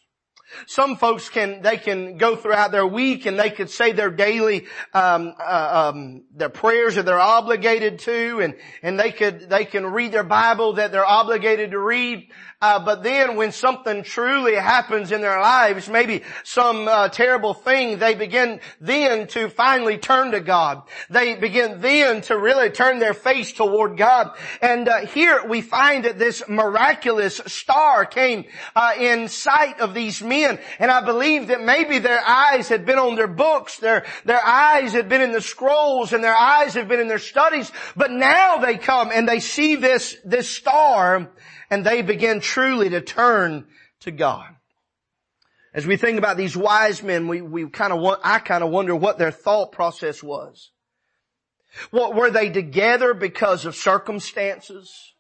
Some 0.67 0.95
folks 0.95 1.29
can, 1.29 1.61
they 1.61 1.77
can 1.77 2.17
go 2.17 2.35
throughout 2.35 2.71
their 2.71 2.85
week 2.85 3.25
and 3.25 3.39
they 3.39 3.49
could 3.49 3.69
say 3.69 3.91
their 3.91 4.09
daily, 4.09 4.67
um, 4.93 5.33
uh, 5.39 5.91
um, 5.93 6.23
their 6.35 6.49
prayers 6.49 6.95
that 6.95 7.05
they're 7.05 7.19
obligated 7.19 7.99
to 7.99 8.39
and, 8.41 8.55
and 8.81 8.99
they 8.99 9.11
could, 9.11 9.49
they 9.49 9.65
can 9.65 9.85
read 9.85 10.11
their 10.11 10.23
Bible 10.23 10.73
that 10.73 10.91
they're 10.91 11.05
obligated 11.05 11.71
to 11.71 11.79
read. 11.79 12.29
Uh, 12.61 12.77
but 12.77 13.03
then 13.03 13.37
when 13.37 13.53
something 13.53 14.03
truly 14.03 14.53
happens 14.53 15.13
in 15.13 15.21
their 15.21 15.39
lives, 15.39 15.87
maybe 15.87 16.23
some 16.43 16.89
uh, 16.89 17.07
terrible 17.07 17.53
thing, 17.53 17.99
they 17.99 18.15
begin 18.15 18.59
then 18.81 19.27
to 19.27 19.47
finally 19.47 19.97
turn 19.97 20.31
to 20.31 20.41
God. 20.41 20.83
They 21.09 21.35
begin 21.35 21.79
then 21.79 22.19
to 22.23 22.37
really 22.37 22.69
turn 22.69 22.99
their 22.99 23.13
face 23.13 23.53
toward 23.53 23.97
God. 23.97 24.35
And 24.61 24.89
uh, 24.89 25.05
here 25.05 25.45
we 25.47 25.61
find 25.61 26.03
that 26.03 26.19
this 26.19 26.43
miraculous 26.49 27.39
star 27.45 28.05
came 28.05 28.43
uh, 28.75 28.91
in 28.99 29.29
sight 29.29 29.79
of 29.79 29.93
these 29.93 30.21
men, 30.21 30.59
and 30.79 30.91
I 30.91 30.99
believe 31.05 31.47
that 31.47 31.63
maybe 31.63 31.99
their 31.99 32.21
eyes 32.27 32.67
had 32.67 32.85
been 32.85 32.99
on 32.99 33.15
their 33.15 33.27
books, 33.27 33.77
their 33.77 34.05
their 34.25 34.45
eyes 34.45 34.91
had 34.91 35.07
been 35.07 35.21
in 35.21 35.31
the 35.31 35.39
scrolls, 35.39 36.11
and 36.11 36.21
their 36.21 36.35
eyes 36.35 36.73
have 36.73 36.89
been 36.89 36.99
in 36.99 37.07
their 37.07 37.19
studies. 37.19 37.71
But 37.95 38.11
now 38.11 38.57
they 38.57 38.75
come 38.75 39.11
and 39.13 39.29
they 39.29 39.39
see 39.39 39.77
this 39.77 40.17
this 40.25 40.49
star 40.49 41.29
and 41.69 41.85
they 41.85 42.01
begin 42.01 42.39
truly 42.39 42.89
to 42.89 43.01
turn 43.01 43.67
to 44.01 44.11
God. 44.11 44.55
As 45.73 45.85
we 45.85 45.97
think 45.97 46.17
about 46.17 46.37
these 46.37 46.57
wise 46.57 47.03
men, 47.03 47.27
we, 47.27 47.41
we 47.41 47.69
kind 47.69 47.93
of 47.93 47.99
want, 47.99 48.21
I 48.23 48.39
kind 48.39 48.63
of 48.63 48.71
wonder 48.71 48.95
what 48.95 49.19
their 49.19 49.31
thought 49.31 49.71
process 49.71 50.23
was. 50.23 50.71
What, 51.91 52.15
were 52.15 52.31
they 52.31 52.49
together 52.49 53.13
because 53.13 53.65
of 53.65 53.75
circumstances? 53.75 55.13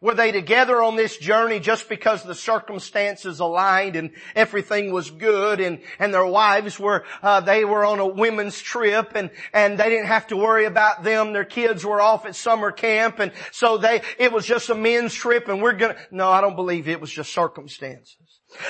Were 0.00 0.14
they 0.14 0.32
together 0.32 0.82
on 0.82 0.96
this 0.96 1.16
journey 1.16 1.60
just 1.60 1.88
because 1.88 2.22
the 2.22 2.34
circumstances 2.34 3.40
aligned 3.40 3.96
and 3.96 4.10
everything 4.34 4.92
was 4.92 5.10
good 5.10 5.60
and, 5.60 5.80
and 5.98 6.12
their 6.12 6.26
wives 6.26 6.78
were, 6.78 7.04
uh, 7.22 7.40
they 7.40 7.64
were 7.64 7.84
on 7.84 8.00
a 8.00 8.06
women's 8.06 8.60
trip 8.60 9.12
and, 9.14 9.30
and 9.52 9.78
they 9.78 9.88
didn't 9.88 10.06
have 10.06 10.26
to 10.28 10.36
worry 10.36 10.66
about 10.66 11.04
them. 11.04 11.32
Their 11.32 11.44
kids 11.44 11.84
were 11.84 12.00
off 12.00 12.26
at 12.26 12.36
summer 12.36 12.72
camp 12.72 13.18
and 13.18 13.32
so 13.52 13.78
they, 13.78 14.02
it 14.18 14.32
was 14.32 14.44
just 14.44 14.68
a 14.68 14.74
men's 14.74 15.14
trip 15.14 15.48
and 15.48 15.62
we're 15.62 15.72
gonna, 15.72 15.96
no, 16.10 16.28
I 16.28 16.40
don't 16.40 16.56
believe 16.56 16.88
it 16.88 17.00
was 17.00 17.10
just 17.10 17.32
circumstances. 17.32 18.23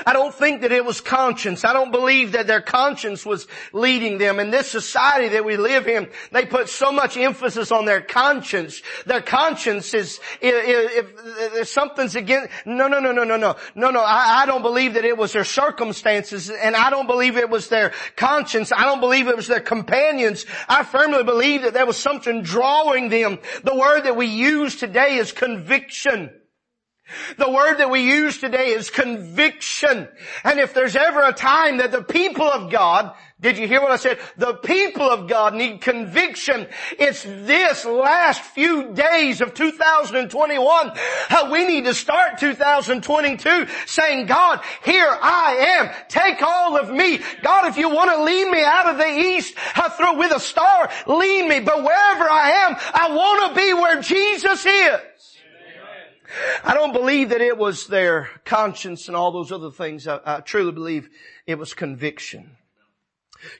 I 0.06 0.12
don't 0.12 0.34
think 0.34 0.62
that 0.62 0.72
it 0.72 0.84
was 0.84 1.00
conscience. 1.00 1.64
I 1.64 1.72
don't 1.72 1.90
believe 1.90 2.32
that 2.32 2.46
their 2.46 2.60
conscience 2.60 3.24
was 3.24 3.46
leading 3.72 4.18
them. 4.18 4.40
In 4.40 4.50
this 4.50 4.70
society 4.70 5.28
that 5.28 5.44
we 5.44 5.56
live 5.56 5.86
in, 5.86 6.08
they 6.32 6.46
put 6.46 6.68
so 6.68 6.90
much 6.90 7.16
emphasis 7.16 7.70
on 7.70 7.84
their 7.84 8.00
conscience. 8.00 8.82
Their 9.06 9.20
conscience 9.20 9.92
is, 9.94 10.20
if, 10.40 10.54
if, 10.54 11.54
if 11.60 11.68
something's 11.68 12.16
against, 12.16 12.50
no, 12.64 12.88
no, 12.88 12.98
no, 12.98 13.12
no, 13.12 13.24
no, 13.24 13.36
no, 13.36 13.56
no, 13.74 13.90
no. 13.90 14.00
I, 14.00 14.42
I 14.42 14.46
don't 14.46 14.62
believe 14.62 14.94
that 14.94 15.04
it 15.04 15.18
was 15.18 15.32
their 15.32 15.44
circumstances 15.44 16.50
and 16.50 16.74
I 16.74 16.90
don't 16.90 17.06
believe 17.06 17.36
it 17.36 17.50
was 17.50 17.68
their 17.68 17.92
conscience. 18.16 18.72
I 18.72 18.84
don't 18.84 19.00
believe 19.00 19.28
it 19.28 19.36
was 19.36 19.48
their 19.48 19.60
companions. 19.60 20.46
I 20.68 20.84
firmly 20.84 21.24
believe 21.24 21.62
that 21.62 21.74
there 21.74 21.86
was 21.86 21.96
something 21.96 22.42
drawing 22.42 23.08
them. 23.10 23.38
The 23.62 23.74
word 23.74 24.02
that 24.02 24.16
we 24.16 24.26
use 24.26 24.76
today 24.76 25.16
is 25.16 25.32
conviction. 25.32 26.30
The 27.36 27.50
word 27.50 27.76
that 27.78 27.90
we 27.90 28.00
use 28.00 28.38
today 28.38 28.68
is 28.68 28.88
conviction. 28.88 30.08
And 30.42 30.58
if 30.58 30.72
there's 30.72 30.96
ever 30.96 31.22
a 31.22 31.32
time 31.32 31.76
that 31.78 31.92
the 31.92 32.02
people 32.02 32.46
of 32.46 32.70
God, 32.70 33.14
did 33.40 33.58
you 33.58 33.68
hear 33.68 33.82
what 33.82 33.90
I 33.90 33.96
said? 33.96 34.18
The 34.38 34.54
people 34.54 35.02
of 35.02 35.28
God 35.28 35.54
need 35.54 35.82
conviction. 35.82 36.66
It's 36.98 37.22
this 37.24 37.84
last 37.84 38.40
few 38.40 38.94
days 38.94 39.42
of 39.42 39.52
2021. 39.52 40.92
How 41.28 41.52
we 41.52 41.66
need 41.66 41.84
to 41.84 41.92
start 41.92 42.38
2022 42.38 43.66
saying, 43.84 44.24
God, 44.24 44.60
here 44.82 45.14
I 45.20 45.76
am. 45.78 45.90
Take 46.08 46.40
all 46.40 46.78
of 46.78 46.88
me. 46.88 47.20
God, 47.42 47.68
if 47.68 47.76
you 47.76 47.90
want 47.90 48.10
to 48.12 48.22
lead 48.24 48.50
me 48.50 48.62
out 48.64 48.86
of 48.86 48.96
the 48.96 49.18
east, 49.18 49.54
uh, 49.76 49.82
I 49.84 49.88
throw 49.90 50.16
with 50.16 50.32
a 50.32 50.40
star, 50.40 50.88
lead 51.06 51.46
me. 51.46 51.60
But 51.60 51.84
wherever 51.84 52.24
I 52.30 52.50
am, 52.66 52.76
I 52.94 53.14
want 53.14 53.54
to 53.54 53.60
be 53.60 53.74
where 53.74 54.00
Jesus 54.00 54.64
is. 54.64 55.00
I 56.62 56.74
don't 56.74 56.92
believe 56.92 57.30
that 57.30 57.40
it 57.40 57.58
was 57.58 57.86
their 57.86 58.28
conscience 58.44 59.08
and 59.08 59.16
all 59.16 59.32
those 59.32 59.52
other 59.52 59.70
things. 59.70 60.06
I, 60.06 60.20
I 60.24 60.40
truly 60.40 60.72
believe 60.72 61.08
it 61.46 61.58
was 61.58 61.74
conviction. 61.74 62.56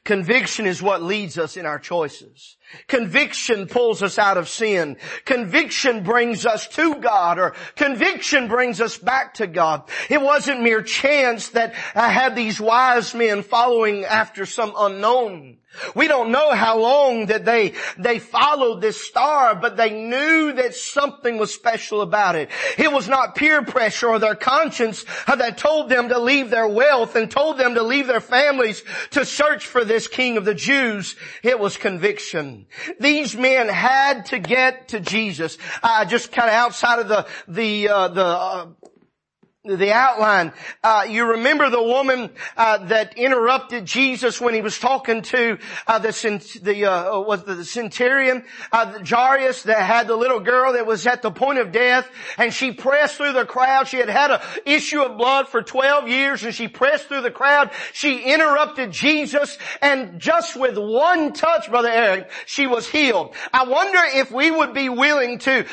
Conviction 0.04 0.66
is 0.66 0.82
what 0.82 1.02
leads 1.02 1.38
us 1.38 1.56
in 1.56 1.66
our 1.66 1.78
choices. 1.78 2.56
Conviction 2.86 3.66
pulls 3.66 4.02
us 4.02 4.18
out 4.18 4.36
of 4.36 4.48
sin. 4.48 4.96
Conviction 5.24 6.02
brings 6.02 6.46
us 6.46 6.66
to 6.68 6.96
God 6.96 7.38
or 7.38 7.54
conviction 7.76 8.48
brings 8.48 8.80
us 8.80 8.96
back 8.96 9.34
to 9.34 9.46
God. 9.46 9.82
It 10.08 10.20
wasn't 10.20 10.62
mere 10.62 10.82
chance 10.82 11.48
that 11.48 11.74
I 11.94 12.08
had 12.08 12.34
these 12.34 12.60
wise 12.60 13.14
men 13.14 13.42
following 13.42 14.04
after 14.04 14.46
some 14.46 14.72
unknown. 14.76 15.58
We 15.94 16.08
don't 16.08 16.30
know 16.30 16.52
how 16.52 16.78
long 16.78 17.26
that 17.26 17.44
they, 17.44 17.74
they 17.98 18.18
followed 18.18 18.80
this 18.80 19.00
star, 19.00 19.54
but 19.54 19.76
they 19.76 19.90
knew 19.90 20.52
that 20.52 20.74
something 20.74 21.38
was 21.38 21.52
special 21.52 22.00
about 22.00 22.36
it. 22.36 22.50
It 22.78 22.92
was 22.92 23.08
not 23.08 23.34
peer 23.34 23.62
pressure 23.62 24.08
or 24.08 24.18
their 24.18 24.34
conscience 24.34 25.04
that 25.26 25.58
told 25.58 25.88
them 25.88 26.08
to 26.08 26.18
leave 26.18 26.50
their 26.50 26.68
wealth 26.68 27.16
and 27.16 27.30
told 27.30 27.58
them 27.58 27.74
to 27.74 27.82
leave 27.82 28.06
their 28.06 28.20
families 28.20 28.82
to 29.10 29.24
search 29.24 29.66
for 29.66 29.84
this 29.84 30.08
king 30.08 30.36
of 30.36 30.44
the 30.44 30.54
Jews. 30.54 31.16
It 31.42 31.58
was 31.58 31.76
conviction. 31.76 32.66
These 33.00 33.36
men 33.36 33.68
had 33.68 34.26
to 34.26 34.38
get 34.38 34.88
to 34.88 35.00
Jesus. 35.00 35.58
Uh, 35.82 36.04
just 36.04 36.32
kind 36.32 36.48
of 36.48 36.54
outside 36.54 37.00
of 37.00 37.08
the, 37.08 37.26
the, 37.48 37.88
uh, 37.88 38.08
the, 38.08 38.24
uh, 38.24 38.66
the 39.64 39.92
outline. 39.92 40.52
Uh, 40.82 41.06
you 41.08 41.24
remember 41.24 41.70
the 41.70 41.82
woman 41.82 42.28
uh, 42.54 42.84
that 42.86 43.16
interrupted 43.16 43.86
Jesus 43.86 44.38
when 44.38 44.52
he 44.52 44.60
was 44.60 44.78
talking 44.78 45.22
to 45.22 45.58
uh, 45.86 45.98
the 45.98 46.60
the 46.62 46.84
uh, 46.84 47.18
was 47.20 47.44
the 47.44 47.64
centurion 47.64 48.44
uh, 48.72 48.98
Jairus 49.02 49.62
that 49.62 49.78
had 49.78 50.06
the 50.06 50.16
little 50.16 50.40
girl 50.40 50.74
that 50.74 50.86
was 50.86 51.06
at 51.06 51.22
the 51.22 51.30
point 51.30 51.60
of 51.60 51.72
death, 51.72 52.06
and 52.36 52.52
she 52.52 52.72
pressed 52.72 53.16
through 53.16 53.32
the 53.32 53.46
crowd. 53.46 53.88
She 53.88 53.96
had 53.96 54.10
had 54.10 54.32
an 54.32 54.40
issue 54.66 55.00
of 55.00 55.16
blood 55.16 55.48
for 55.48 55.62
twelve 55.62 56.08
years, 56.08 56.44
and 56.44 56.54
she 56.54 56.68
pressed 56.68 57.08
through 57.08 57.22
the 57.22 57.30
crowd. 57.30 57.70
She 57.94 58.18
interrupted 58.22 58.90
Jesus, 58.90 59.56
and 59.80 60.20
just 60.20 60.56
with 60.56 60.76
one 60.76 61.32
touch, 61.32 61.70
brother 61.70 61.88
Eric, 61.88 62.30
she 62.44 62.66
was 62.66 62.86
healed. 62.86 63.34
I 63.50 63.64
wonder 63.64 64.00
if 64.12 64.30
we 64.30 64.50
would 64.50 64.74
be 64.74 64.90
willing 64.90 65.38
to 65.38 65.64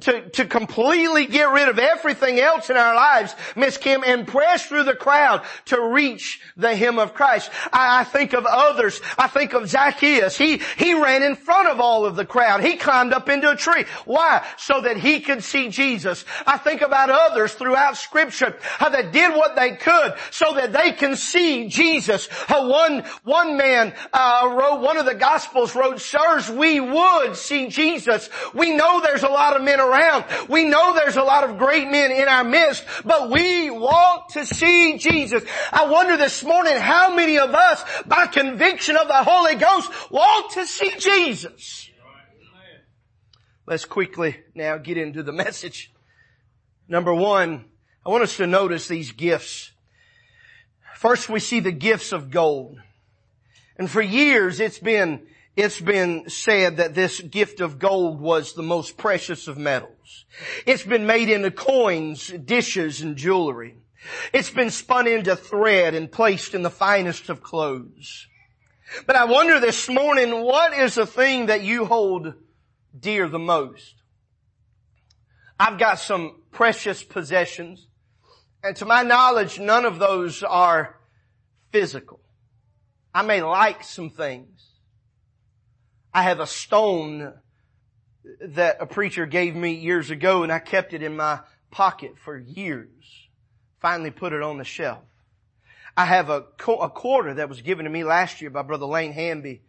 to 0.00 0.30
to 0.30 0.46
completely 0.46 1.26
get 1.26 1.50
rid 1.50 1.68
of 1.68 1.78
everything 1.78 2.40
else 2.40 2.70
in 2.70 2.78
our 2.78 2.94
lives 2.94 3.17
lives, 3.18 3.34
Miss 3.56 3.76
Kim, 3.76 4.02
and 4.04 4.26
press 4.26 4.66
through 4.66 4.84
the 4.84 4.94
crowd 4.94 5.44
to 5.66 5.80
reach 5.80 6.40
the 6.56 6.74
hem 6.74 6.98
of 6.98 7.14
Christ. 7.14 7.50
I, 7.72 8.00
I 8.00 8.04
think 8.04 8.32
of 8.32 8.46
others. 8.46 9.00
I 9.18 9.28
think 9.28 9.52
of 9.52 9.68
Zacchaeus. 9.68 10.36
He, 10.36 10.60
he 10.76 10.94
ran 10.94 11.22
in 11.22 11.36
front 11.36 11.68
of 11.68 11.80
all 11.80 12.04
of 12.04 12.16
the 12.16 12.24
crowd. 12.24 12.62
He 12.62 12.76
climbed 12.76 13.12
up 13.12 13.28
into 13.28 13.50
a 13.50 13.56
tree. 13.56 13.84
Why? 14.04 14.46
So 14.56 14.80
that 14.82 14.96
he 14.96 15.20
could 15.20 15.42
see 15.42 15.68
Jesus. 15.68 16.24
I 16.46 16.58
think 16.58 16.82
about 16.82 17.10
others 17.10 17.54
throughout 17.54 17.96
scripture 17.96 18.56
how 18.62 18.88
they 18.88 19.10
did 19.10 19.34
what 19.34 19.56
they 19.56 19.72
could 19.76 20.14
so 20.30 20.54
that 20.54 20.72
they 20.72 20.92
can 20.92 21.16
see 21.16 21.68
Jesus. 21.68 22.28
How 22.30 22.68
one, 22.68 23.04
one 23.24 23.56
man, 23.56 23.94
uh, 24.12 24.54
wrote, 24.58 24.80
one 24.80 24.96
of 24.96 25.06
the 25.06 25.14
gospels 25.14 25.74
wrote, 25.74 26.00
sirs, 26.00 26.50
we 26.50 26.80
would 26.80 27.36
see 27.36 27.68
Jesus. 27.68 28.28
We 28.54 28.72
know 28.72 29.00
there's 29.00 29.22
a 29.22 29.28
lot 29.28 29.56
of 29.56 29.62
men 29.62 29.80
around. 29.80 30.24
We 30.48 30.64
know 30.64 30.94
there's 30.94 31.16
a 31.16 31.22
lot 31.22 31.48
of 31.48 31.58
great 31.58 31.90
men 31.90 32.10
in 32.12 32.28
our 32.28 32.44
midst, 32.44 32.84
but 33.08 33.30
we 33.30 33.70
want 33.70 34.28
to 34.34 34.46
see 34.46 34.98
Jesus. 34.98 35.42
I 35.72 35.86
wonder 35.86 36.16
this 36.16 36.44
morning 36.44 36.76
how 36.76 37.14
many 37.14 37.38
of 37.38 37.54
us, 37.54 37.82
by 38.06 38.26
conviction 38.26 38.96
of 38.96 39.08
the 39.08 39.24
Holy 39.24 39.56
Ghost, 39.56 39.90
want 40.10 40.52
to 40.52 40.66
see 40.66 40.92
Jesus. 40.98 41.90
Let's 43.66 43.86
quickly 43.86 44.36
now 44.54 44.76
get 44.76 44.98
into 44.98 45.22
the 45.22 45.32
message. 45.32 45.92
Number 46.86 47.14
one, 47.14 47.64
I 48.04 48.10
want 48.10 48.22
us 48.22 48.36
to 48.36 48.46
notice 48.46 48.88
these 48.88 49.12
gifts. 49.12 49.72
First 50.94 51.28
we 51.28 51.40
see 51.40 51.60
the 51.60 51.72
gifts 51.72 52.12
of 52.12 52.30
gold. 52.30 52.78
And 53.76 53.90
for 53.90 54.02
years 54.02 54.60
it's 54.60 54.78
been 54.78 55.26
it's 55.58 55.80
been 55.80 56.28
said 56.28 56.76
that 56.76 56.94
this 56.94 57.20
gift 57.20 57.60
of 57.60 57.80
gold 57.80 58.20
was 58.20 58.52
the 58.52 58.62
most 58.62 58.96
precious 58.96 59.48
of 59.48 59.58
metals. 59.58 60.24
It's 60.66 60.84
been 60.84 61.04
made 61.04 61.28
into 61.28 61.50
coins, 61.50 62.28
dishes, 62.28 63.00
and 63.00 63.16
jewelry. 63.16 63.74
It's 64.32 64.50
been 64.50 64.70
spun 64.70 65.08
into 65.08 65.34
thread 65.34 65.94
and 65.96 66.12
placed 66.12 66.54
in 66.54 66.62
the 66.62 66.70
finest 66.70 67.28
of 67.28 67.42
clothes. 67.42 68.28
But 69.04 69.16
I 69.16 69.24
wonder 69.24 69.58
this 69.58 69.88
morning, 69.88 70.44
what 70.44 70.78
is 70.78 70.94
the 70.94 71.06
thing 71.06 71.46
that 71.46 71.62
you 71.62 71.86
hold 71.86 72.34
dear 72.96 73.28
the 73.28 73.40
most? 73.40 73.96
I've 75.58 75.80
got 75.80 75.98
some 75.98 76.42
precious 76.52 77.02
possessions. 77.02 77.88
And 78.62 78.76
to 78.76 78.84
my 78.84 79.02
knowledge, 79.02 79.58
none 79.58 79.86
of 79.86 79.98
those 79.98 80.44
are 80.44 81.00
physical. 81.72 82.20
I 83.12 83.22
may 83.22 83.42
like 83.42 83.82
some 83.82 84.10
things. 84.10 84.77
I 86.12 86.22
have 86.22 86.40
a 86.40 86.46
stone 86.46 87.34
that 88.40 88.78
a 88.80 88.86
preacher 88.86 89.26
gave 89.26 89.54
me 89.54 89.72
years 89.72 90.10
ago 90.10 90.42
and 90.42 90.52
I 90.52 90.58
kept 90.58 90.92
it 90.94 91.02
in 91.02 91.16
my 91.16 91.40
pocket 91.70 92.18
for 92.18 92.38
years. 92.38 93.28
Finally 93.80 94.10
put 94.10 94.32
it 94.32 94.42
on 94.42 94.58
the 94.58 94.64
shelf. 94.64 95.04
I 95.96 96.04
have 96.04 96.30
a, 96.30 96.44
a 96.80 96.90
quarter 96.90 97.34
that 97.34 97.48
was 97.48 97.62
given 97.62 97.84
to 97.84 97.90
me 97.90 98.04
last 98.04 98.40
year 98.40 98.50
by 98.50 98.62
Brother 98.62 98.86
Lane 98.86 99.12
Hamby 99.12 99.62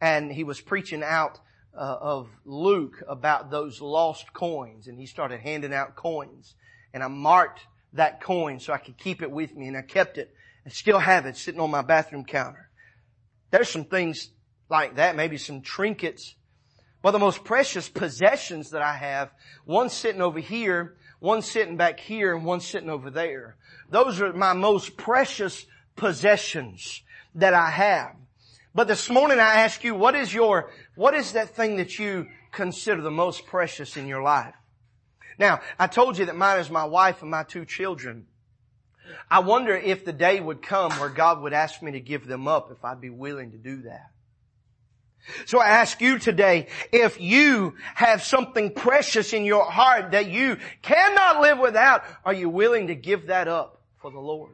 and 0.00 0.32
he 0.32 0.44
was 0.44 0.60
preaching 0.60 1.02
out 1.02 1.38
uh, 1.76 1.96
of 2.00 2.28
Luke 2.44 3.02
about 3.08 3.50
those 3.50 3.80
lost 3.80 4.32
coins 4.32 4.86
and 4.86 4.98
he 4.98 5.06
started 5.06 5.40
handing 5.40 5.74
out 5.74 5.96
coins 5.96 6.54
and 6.92 7.02
I 7.02 7.08
marked 7.08 7.60
that 7.92 8.20
coin 8.20 8.60
so 8.60 8.72
I 8.72 8.78
could 8.78 8.96
keep 8.98 9.22
it 9.22 9.30
with 9.30 9.54
me 9.54 9.68
and 9.68 9.76
I 9.76 9.82
kept 9.82 10.18
it 10.18 10.34
and 10.64 10.72
still 10.72 10.98
have 10.98 11.26
it 11.26 11.36
sitting 11.36 11.60
on 11.60 11.70
my 11.70 11.82
bathroom 11.82 12.24
counter. 12.24 12.70
There's 13.50 13.68
some 13.68 13.84
things 13.84 14.30
like 14.68 14.96
that, 14.96 15.16
maybe 15.16 15.36
some 15.36 15.60
trinkets. 15.60 16.34
But 17.02 17.10
the 17.10 17.18
most 17.18 17.44
precious 17.44 17.88
possessions 17.88 18.70
that 18.70 18.82
I 18.82 18.96
have, 18.96 19.30
one 19.64 19.90
sitting 19.90 20.22
over 20.22 20.40
here, 20.40 20.96
one 21.20 21.42
sitting 21.42 21.76
back 21.76 22.00
here, 22.00 22.34
and 22.34 22.44
one 22.44 22.60
sitting 22.60 22.88
over 22.88 23.10
there. 23.10 23.56
Those 23.90 24.20
are 24.20 24.32
my 24.32 24.54
most 24.54 24.96
precious 24.96 25.66
possessions 25.96 27.02
that 27.34 27.54
I 27.54 27.70
have. 27.70 28.16
But 28.74 28.88
this 28.88 29.08
morning 29.08 29.38
I 29.38 29.60
ask 29.60 29.84
you, 29.84 29.94
what 29.94 30.14
is 30.14 30.32
your, 30.32 30.70
what 30.96 31.14
is 31.14 31.32
that 31.32 31.54
thing 31.54 31.76
that 31.76 31.98
you 31.98 32.26
consider 32.50 33.02
the 33.02 33.10
most 33.10 33.46
precious 33.46 33.96
in 33.96 34.08
your 34.08 34.22
life? 34.22 34.54
Now, 35.38 35.60
I 35.78 35.86
told 35.86 36.18
you 36.18 36.26
that 36.26 36.36
mine 36.36 36.60
is 36.60 36.70
my 36.70 36.84
wife 36.84 37.22
and 37.22 37.30
my 37.30 37.42
two 37.42 37.64
children. 37.64 38.26
I 39.30 39.40
wonder 39.40 39.76
if 39.76 40.04
the 40.04 40.12
day 40.12 40.40
would 40.40 40.62
come 40.62 40.92
where 40.92 41.08
God 41.08 41.42
would 41.42 41.52
ask 41.52 41.82
me 41.82 41.92
to 41.92 42.00
give 42.00 42.26
them 42.26 42.48
up 42.48 42.70
if 42.70 42.84
I'd 42.84 43.00
be 43.00 43.10
willing 43.10 43.52
to 43.52 43.58
do 43.58 43.82
that. 43.82 44.10
So 45.46 45.58
I 45.58 45.68
ask 45.68 46.00
you 46.00 46.18
today, 46.18 46.68
if 46.92 47.20
you 47.20 47.74
have 47.94 48.22
something 48.22 48.72
precious 48.72 49.32
in 49.32 49.44
your 49.44 49.64
heart 49.64 50.12
that 50.12 50.28
you 50.28 50.58
cannot 50.82 51.40
live 51.40 51.58
without, 51.58 52.04
are 52.24 52.34
you 52.34 52.48
willing 52.48 52.88
to 52.88 52.94
give 52.94 53.28
that 53.28 53.48
up 53.48 53.80
for 54.00 54.10
the 54.10 54.20
Lord? 54.20 54.52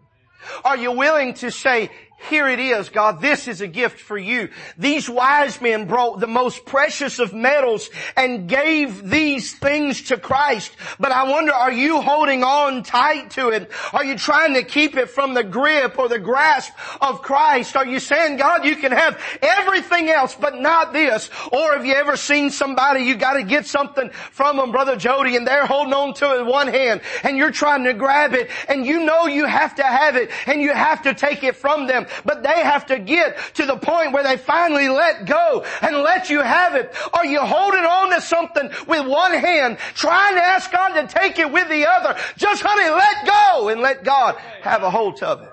Are 0.65 0.77
you 0.77 0.93
willing 0.93 1.35
to 1.35 1.51
say, 1.51 1.91
here 2.29 2.49
it 2.49 2.61
is, 2.61 2.89
God, 2.91 3.21
this 3.21 3.49
is 3.49 3.61
a 3.61 3.67
gift 3.67 4.01
for 4.01 4.19
you. 4.19 4.51
These 4.77 5.09
wise 5.09 5.61
men 5.61 5.87
brought 5.87 6.21
the 6.21 6.27
most 6.27 6.67
precious 6.67 7.19
of 7.19 7.33
metals 7.33 7.89
and 8.17 8.49
gave 8.49 9.09
these 9.09 9.55
things 9.55 10.03
to 10.05 10.19
Christ. 10.19 10.73
But 10.99 11.13
I 11.13 11.31
wonder, 11.31 11.53
are 11.53 11.73
you 11.73 12.01
holding 12.01 12.45
on 12.45 12.83
tight 12.83 13.31
to 13.33 13.49
it? 13.49 13.71
Are 13.93 14.05
you 14.05 14.17
trying 14.17 14.55
to 14.55 14.63
keep 14.63 14.97
it 14.97 15.11
from 15.11 15.35
the 15.35 15.43
grip 15.43 15.99
or 15.99 16.09
the 16.09 16.19
grasp 16.19 16.73
of 17.01 17.23
Christ? 17.23 17.75
Are 17.77 17.87
you 17.87 17.99
saying, 17.99 18.37
God, 18.37 18.65
you 18.65 18.77
can 18.77 18.93
have 18.93 19.21
everything 19.41 20.11
else, 20.11 20.37
but 20.39 20.61
not 20.61 20.93
this? 20.93 21.31
Or 21.51 21.73
have 21.73 21.87
you 21.87 21.95
ever 21.95 22.17
seen 22.17 22.51
somebody, 22.51 23.05
you 23.05 23.17
gotta 23.17 23.43
get 23.43 23.67
something 23.67 24.11
from 24.11 24.59
them, 24.59 24.73
Brother 24.73 24.97
Jody, 24.97 25.37
and 25.37 25.47
they're 25.47 25.67
holding 25.67 25.95
on 25.95 26.15
to 26.15 26.37
it 26.37 26.41
in 26.41 26.47
one 26.47 26.69
hand 26.69 27.01
and 27.23 27.37
you're 27.37 27.51
trying 27.51 27.85
to 27.85 27.95
grab 27.95 28.35
it 28.35 28.51
and 28.69 28.85
you 28.85 29.05
know 29.05 29.27
you 29.27 29.47
have 29.47 29.75
to 29.77 29.83
have 29.83 30.17
it 30.17 30.31
and 30.47 30.61
you 30.61 30.73
have 30.73 31.03
to 31.03 31.15
take 31.15 31.45
it 31.45 31.57
from 31.57 31.87
them 31.87 32.07
but 32.25 32.43
they 32.43 32.63
have 32.63 32.87
to 32.87 32.99
get 32.99 33.39
to 33.55 33.67
the 33.67 33.77
point 33.77 34.13
where 34.13 34.23
they 34.23 34.37
finally 34.37 34.89
let 34.89 35.27
go 35.27 35.65
and 35.83 35.97
let 35.99 36.31
you 36.31 36.41
have 36.41 36.75
it. 36.75 36.95
Are 37.13 37.27
you 37.27 37.41
holding 37.41 37.85
on 37.85 38.11
to 38.11 38.21
something 38.21 38.71
with 38.87 39.07
one 39.07 39.33
hand, 39.33 39.79
trying 39.95 40.35
to 40.35 40.43
ask 40.43 40.71
God 40.71 41.01
to 41.01 41.07
take 41.07 41.39
it 41.39 41.51
with 41.51 41.69
the 41.69 41.89
other? 41.89 42.19
Just 42.37 42.63
honey, 42.65 42.91
let 42.91 43.27
go 43.27 43.69
and 43.69 43.81
let 43.81 44.05
God 44.05 44.37
have 44.63 44.83
a 44.83 44.91
hold 44.91 45.23
of 45.23 45.43
it. 45.43 45.51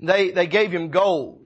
They, 0.00 0.30
they 0.30 0.46
gave 0.46 0.72
him 0.72 0.90
gold. 0.90 1.44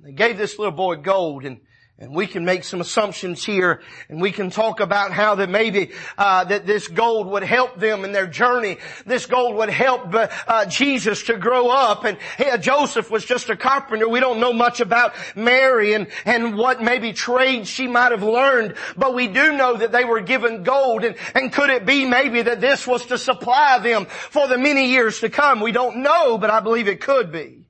They 0.00 0.12
gave 0.12 0.38
this 0.38 0.58
little 0.58 0.72
boy 0.72 0.96
gold 0.96 1.44
and 1.44 1.60
and 2.00 2.14
we 2.14 2.28
can 2.28 2.44
make 2.44 2.62
some 2.62 2.80
assumptions 2.80 3.44
here, 3.44 3.80
and 4.08 4.20
we 4.20 4.30
can 4.30 4.50
talk 4.50 4.78
about 4.78 5.10
how 5.10 5.34
that 5.34 5.50
maybe 5.50 5.90
uh, 6.16 6.44
that 6.44 6.64
this 6.64 6.86
gold 6.86 7.26
would 7.26 7.42
help 7.42 7.80
them 7.80 8.04
in 8.04 8.12
their 8.12 8.28
journey. 8.28 8.78
This 9.04 9.26
gold 9.26 9.56
would 9.56 9.68
help 9.68 10.14
uh, 10.14 10.28
uh 10.46 10.66
Jesus 10.66 11.24
to 11.24 11.36
grow 11.36 11.70
up. 11.70 12.04
And 12.04 12.16
Joseph 12.62 13.10
was 13.10 13.24
just 13.24 13.50
a 13.50 13.56
carpenter. 13.56 14.08
We 14.08 14.20
don't 14.20 14.38
know 14.38 14.52
much 14.52 14.78
about 14.78 15.14
Mary 15.34 15.94
and 15.94 16.06
and 16.24 16.56
what 16.56 16.80
maybe 16.80 17.12
trade 17.12 17.66
she 17.66 17.88
might 17.88 18.12
have 18.12 18.22
learned, 18.22 18.74
but 18.96 19.12
we 19.12 19.26
do 19.26 19.56
know 19.56 19.76
that 19.76 19.90
they 19.90 20.04
were 20.04 20.20
given 20.20 20.62
gold. 20.62 21.02
And 21.02 21.16
and 21.34 21.52
could 21.52 21.70
it 21.70 21.84
be 21.84 22.04
maybe 22.04 22.42
that 22.42 22.60
this 22.60 22.86
was 22.86 23.06
to 23.06 23.18
supply 23.18 23.80
them 23.80 24.06
for 24.06 24.46
the 24.46 24.56
many 24.56 24.90
years 24.90 25.18
to 25.20 25.30
come? 25.30 25.60
We 25.60 25.72
don't 25.72 25.96
know, 25.96 26.38
but 26.38 26.50
I 26.50 26.60
believe 26.60 26.86
it 26.86 27.00
could 27.00 27.32
be. 27.32 27.64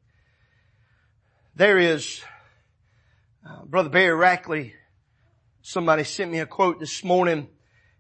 There 1.57 1.79
is 1.79 2.23
uh, 3.49 3.65
Brother 3.65 3.89
Barry 3.89 4.17
Rackley, 4.17 4.73
somebody 5.63 6.05
sent 6.05 6.31
me 6.31 6.41
a 6.41 6.47
quote 6.47 6.81
this 6.81 7.03
morning 7.03 7.49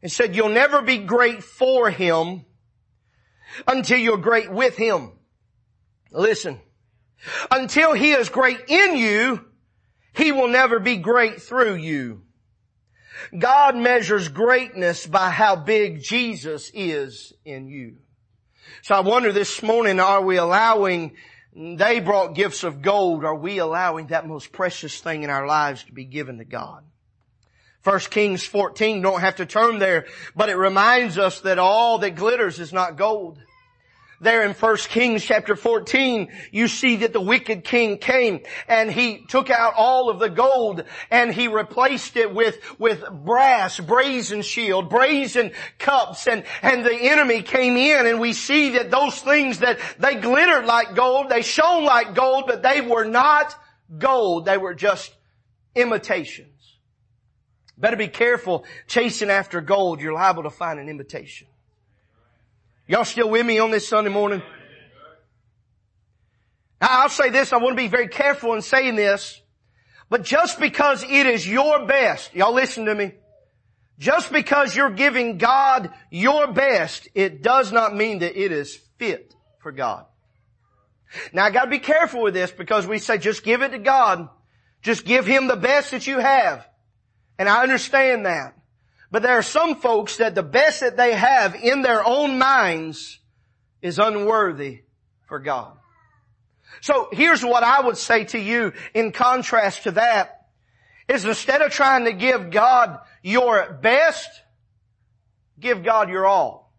and 0.02 0.12
said, 0.12 0.37
you'll 0.37 0.48
never 0.48 0.82
be 0.82 0.98
great 0.98 1.42
for 1.42 1.90
him 1.90 2.44
until 3.66 3.98
you're 3.98 4.18
great 4.18 4.50
with 4.50 4.76
him. 4.76 5.12
Listen, 6.11 6.61
until 7.50 7.94
he 7.94 8.12
is 8.12 8.28
great 8.28 8.61
in 8.68 8.96
you, 8.96 9.44
he 10.14 10.32
will 10.32 10.48
never 10.48 10.78
be 10.78 10.96
great 10.96 11.40
through 11.42 11.74
you. 11.74 12.22
God 13.37 13.76
measures 13.76 14.28
greatness 14.28 15.06
by 15.06 15.30
how 15.30 15.56
big 15.56 16.02
Jesus 16.02 16.70
is 16.74 17.32
in 17.44 17.68
you. 17.68 17.96
So 18.82 18.94
I 18.94 19.00
wonder 19.00 19.32
this 19.32 19.62
morning, 19.62 19.98
are 19.98 20.22
we 20.22 20.37
allowing 20.37 21.16
they 21.59 21.99
brought 21.99 22.35
gifts 22.35 22.62
of 22.62 22.83
gold. 22.83 23.25
Are 23.25 23.35
we 23.35 23.59
allowing 23.59 24.09
that 24.09 24.29
most 24.29 24.53
precious 24.53 25.01
thing 25.01 25.25
in 25.25 25.31
our 25.31 25.47
lives 25.47 25.83
to 25.85 25.92
be 25.92 26.05
given 26.05 26.38
to 26.38 26.44
God? 26.44 26.85
First 27.81 28.11
Kings 28.11 28.44
14, 28.44 29.03
don't 29.03 29.21
have 29.21 29.37
to 29.37 29.47
turn 29.47 29.79
there, 29.79 30.07
but 30.37 30.49
it 30.49 30.57
reminds 30.57 31.18
us 31.18 31.40
that 31.40 31.59
all 31.59 31.99
that 31.99 32.16
glitters 32.16 32.61
is 32.61 32.73
not 32.73 32.97
gold 32.97 33.40
there 34.20 34.42
in 34.44 34.52
1 34.52 34.76
Kings 34.88 35.24
chapter 35.24 35.54
14, 35.54 36.28
you 36.50 36.66
see 36.68 36.96
that 36.96 37.12
the 37.12 37.20
wicked 37.20 37.64
king 37.64 37.98
came 37.98 38.40
and 38.66 38.90
he 38.90 39.24
took 39.28 39.48
out 39.48 39.74
all 39.76 40.11
of 40.11 40.18
the 40.18 40.28
gold 40.28 40.85
and 41.11 41.33
he 41.33 41.46
replaced 41.46 42.16
it 42.16 42.35
with, 42.35 42.59
with 42.78 43.04
brass, 43.11 43.78
brazen 43.78 44.42
shield, 44.42 44.90
brazen 44.90 45.52
cups 45.78 46.26
and, 46.26 46.44
and 46.62 46.85
the 46.85 46.94
enemy 46.94 47.42
came 47.42 47.76
in 47.76 48.07
and 48.07 48.18
we 48.18 48.33
see 48.33 48.70
that 48.70 48.90
those 48.90 49.20
things 49.20 49.61
that 49.61 49.78
they 49.98 50.16
glittered 50.16 50.66
like 50.66 50.94
gold, 50.94 51.28
they 51.28 51.42
shone 51.42 51.85
like 51.85 52.14
gold, 52.14 52.44
but 52.46 52.62
they 52.62 52.81
were 52.81 53.04
not 53.04 53.54
gold. 53.96 54.46
They 54.46 54.59
were 54.59 54.74
just 54.74 55.14
imitations. 55.74 56.48
Better 57.76 57.96
be 57.96 58.09
careful 58.09 58.64
chasing 58.88 59.31
after 59.31 59.61
gold. 59.61 60.00
You're 60.00 60.12
liable 60.12 60.42
to 60.42 60.50
find 60.50 60.81
an 60.81 60.88
imitation. 60.88 61.46
Y'all 62.90 63.05
still 63.05 63.29
with 63.29 63.44
me 63.44 63.59
on 63.59 63.70
this 63.70 63.87
Sunday 63.87 64.09
morning? 64.09 64.40
Now, 66.81 67.03
I'll 67.03 67.09
say 67.11 67.29
this, 67.29 67.53
I 67.53 67.59
want 67.59 67.77
to 67.77 67.83
be 67.83 67.88
very 67.88 68.09
careful 68.09 68.55
in 68.55 68.62
saying 68.62 68.96
this, 68.96 69.42
but 70.09 70.22
just 70.22 70.59
because 70.59 71.03
it 71.03 71.27
is 71.27 71.46
your 71.46 71.85
best, 71.85 72.35
y'all 72.35 72.55
listen 72.55 72.87
to 72.87 72.94
me, 72.94 73.12
just 73.98 74.33
because 74.33 74.74
you're 74.74 74.90
giving 74.90 75.37
God 75.37 75.92
your 76.11 76.46
best, 76.46 77.09
it 77.14 77.42
does 77.42 77.72
not 77.72 77.94
mean 77.94 78.20
that 78.20 78.40
it 78.40 78.53
is 78.53 78.74
fit 78.96 79.35
for 79.59 79.70
God. 79.70 80.07
Now 81.35 81.44
I 81.44 81.51
gotta 81.51 81.68
be 81.68 81.81
careful 81.81 82.22
with 82.22 82.33
this 82.33 82.51
because 82.51 82.87
we 82.87 83.01
say 83.01 83.18
just 83.18 83.44
give 83.44 83.61
it 83.61 83.72
to 83.72 83.79
God. 83.79 84.31
Just 84.81 85.05
give 85.05 85.27
Him 85.27 85.46
the 85.46 85.57
best 85.57 85.90
that 85.90 86.07
you 86.07 86.20
have. 86.20 86.66
And 87.38 87.48
I 87.48 87.62
understand 87.62 88.24
that. 88.24 88.58
But 89.11 89.23
there 89.23 89.38
are 89.38 89.42
some 89.42 89.77
folks 89.77 90.18
that 90.18 90.35
the 90.35 90.42
best 90.42 90.81
that 90.81 90.97
they 90.97 91.14
have 91.14 91.55
in 91.55 91.83
their 91.83 92.07
own 92.07 92.38
minds 92.38 93.18
is 93.81 93.99
unworthy 93.99 94.83
for 95.27 95.38
God. 95.38 95.77
So 96.81 97.09
here's 97.12 97.44
what 97.44 97.62
I 97.62 97.81
would 97.81 97.97
say 97.97 98.25
to 98.27 98.38
you 98.38 98.73
in 98.94 99.12
contrast 99.12 99.85
to 99.85 99.92
that 99.92 100.47
is 101.09 101.25
instead 101.25 101.62
of 101.62 101.73
trying 101.73 102.05
to 102.05 102.12
give 102.12 102.51
God 102.51 102.99
your 103.23 103.73
best, 103.73 104.29
give 105.59 105.83
God 105.83 106.11
your 106.11 106.27
all. 106.27 106.73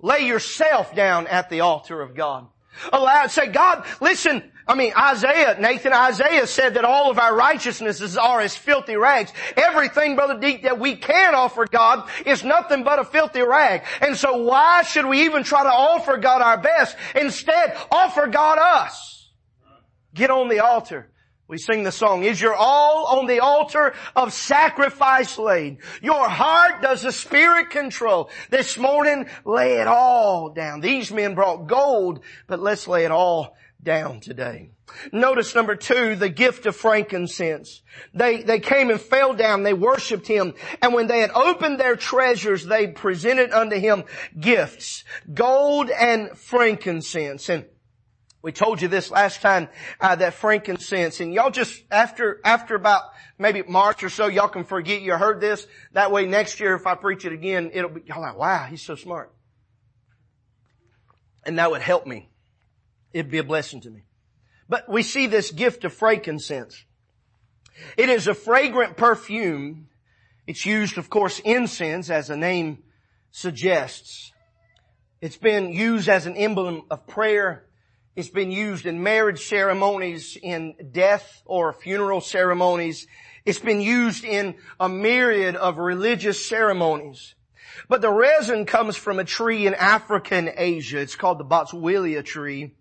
Lay 0.00 0.26
yourself 0.26 0.94
down 0.94 1.26
at 1.26 1.48
the 1.50 1.60
altar 1.60 2.00
of 2.00 2.14
God. 2.14 2.48
Allow, 2.92 3.26
say, 3.26 3.48
God, 3.48 3.84
listen, 4.00 4.52
I 4.68 4.74
mean, 4.74 4.92
Isaiah, 4.94 5.56
Nathan 5.58 5.94
Isaiah 5.94 6.46
said 6.46 6.74
that 6.74 6.84
all 6.84 7.10
of 7.10 7.18
our 7.18 7.34
righteousnesses 7.34 8.18
are 8.18 8.40
as 8.42 8.54
filthy 8.54 8.96
rags. 8.96 9.32
Everything, 9.56 10.14
Brother 10.14 10.38
Deek, 10.38 10.64
that 10.64 10.78
we 10.78 10.94
can 10.94 11.34
offer 11.34 11.66
God 11.66 12.06
is 12.26 12.44
nothing 12.44 12.84
but 12.84 12.98
a 12.98 13.04
filthy 13.04 13.40
rag. 13.40 13.84
And 14.02 14.14
so 14.14 14.42
why 14.42 14.82
should 14.82 15.06
we 15.06 15.24
even 15.24 15.42
try 15.42 15.62
to 15.62 15.70
offer 15.70 16.18
God 16.18 16.42
our 16.42 16.58
best? 16.58 16.96
Instead, 17.16 17.74
offer 17.90 18.26
God 18.26 18.58
us. 18.58 19.30
Get 20.14 20.30
on 20.30 20.48
the 20.50 20.60
altar. 20.60 21.10
We 21.48 21.56
sing 21.56 21.82
the 21.82 21.92
song, 21.92 22.24
is 22.24 22.38
your 22.38 22.54
all 22.54 23.06
on 23.18 23.26
the 23.26 23.40
altar 23.40 23.94
of 24.14 24.34
sacrifice 24.34 25.38
laid? 25.38 25.78
Your 26.02 26.28
heart 26.28 26.82
does 26.82 27.00
the 27.00 27.10
Spirit 27.10 27.70
control. 27.70 28.28
This 28.50 28.76
morning, 28.76 29.30
lay 29.46 29.80
it 29.80 29.86
all 29.86 30.50
down. 30.50 30.80
These 30.80 31.10
men 31.10 31.34
brought 31.34 31.66
gold, 31.66 32.20
but 32.48 32.60
let's 32.60 32.86
lay 32.86 33.06
it 33.06 33.10
all 33.10 33.56
down 33.82 34.20
today. 34.20 34.70
Notice 35.12 35.54
number 35.54 35.76
two, 35.76 36.16
the 36.16 36.28
gift 36.28 36.66
of 36.66 36.74
frankincense. 36.74 37.82
They, 38.14 38.42
they 38.42 38.58
came 38.58 38.90
and 38.90 39.00
fell 39.00 39.34
down, 39.34 39.62
they 39.62 39.74
worshiped 39.74 40.26
him, 40.26 40.54
and 40.82 40.94
when 40.94 41.06
they 41.06 41.20
had 41.20 41.30
opened 41.30 41.78
their 41.78 41.96
treasures, 41.96 42.64
they 42.64 42.88
presented 42.88 43.52
unto 43.52 43.76
him 43.76 44.04
gifts, 44.38 45.04
gold 45.32 45.90
and 45.90 46.36
frankincense. 46.36 47.48
And 47.48 47.66
we 48.42 48.52
told 48.52 48.80
you 48.80 48.88
this 48.88 49.10
last 49.10 49.42
time, 49.42 49.68
uh, 50.00 50.16
that 50.16 50.34
frankincense, 50.34 51.20
and 51.20 51.32
y'all 51.32 51.50
just, 51.50 51.82
after, 51.90 52.40
after 52.44 52.74
about 52.74 53.02
maybe 53.38 53.62
March 53.62 54.02
or 54.02 54.10
so, 54.10 54.26
y'all 54.26 54.48
can 54.48 54.64
forget 54.64 55.02
you 55.02 55.14
heard 55.14 55.40
this. 55.40 55.66
That 55.92 56.12
way 56.12 56.26
next 56.26 56.60
year, 56.60 56.74
if 56.74 56.86
I 56.86 56.94
preach 56.94 57.24
it 57.24 57.32
again, 57.32 57.70
it'll 57.74 57.90
be, 57.90 58.02
y'all 58.06 58.22
like, 58.22 58.36
wow, 58.36 58.66
he's 58.68 58.82
so 58.82 58.94
smart. 58.94 59.32
And 61.44 61.58
that 61.58 61.70
would 61.70 61.82
help 61.82 62.06
me. 62.06 62.27
It'd 63.18 63.32
be 63.32 63.38
a 63.38 63.44
blessing 63.44 63.80
to 63.80 63.90
me. 63.90 64.04
But 64.68 64.88
we 64.88 65.02
see 65.02 65.26
this 65.26 65.50
gift 65.50 65.84
of 65.84 65.92
frankincense. 65.92 66.84
It 67.96 68.08
is 68.10 68.28
a 68.28 68.34
fragrant 68.34 68.96
perfume. 68.96 69.88
It's 70.46 70.64
used, 70.64 70.98
of 70.98 71.10
course, 71.10 71.40
incense, 71.40 72.10
as 72.10 72.28
the 72.28 72.36
name 72.36 72.84
suggests. 73.32 74.30
It's 75.20 75.36
been 75.36 75.72
used 75.72 76.08
as 76.08 76.26
an 76.26 76.36
emblem 76.36 76.82
of 76.92 77.08
prayer. 77.08 77.66
It's 78.14 78.28
been 78.28 78.52
used 78.52 78.86
in 78.86 79.02
marriage 79.02 79.48
ceremonies, 79.48 80.38
in 80.40 80.76
death 80.92 81.42
or 81.44 81.72
funeral 81.72 82.20
ceremonies. 82.20 83.08
It's 83.44 83.58
been 83.58 83.80
used 83.80 84.24
in 84.24 84.54
a 84.78 84.88
myriad 84.88 85.56
of 85.56 85.78
religious 85.78 86.48
ceremonies. 86.48 87.34
But 87.88 88.00
the 88.00 88.12
resin 88.12 88.64
comes 88.64 88.96
from 88.96 89.18
a 89.18 89.24
tree 89.24 89.66
in 89.66 89.74
Africa 89.74 90.36
and 90.36 90.52
Asia. 90.56 91.00
It's 91.00 91.16
called 91.16 91.38
the 91.38 91.44
Boswellia 91.44 92.24
tree. 92.24 92.76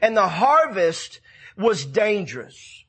And 0.00 0.16
the 0.16 0.28
harvest 0.28 1.20
was 1.56 1.84
dangerous. 1.84 2.84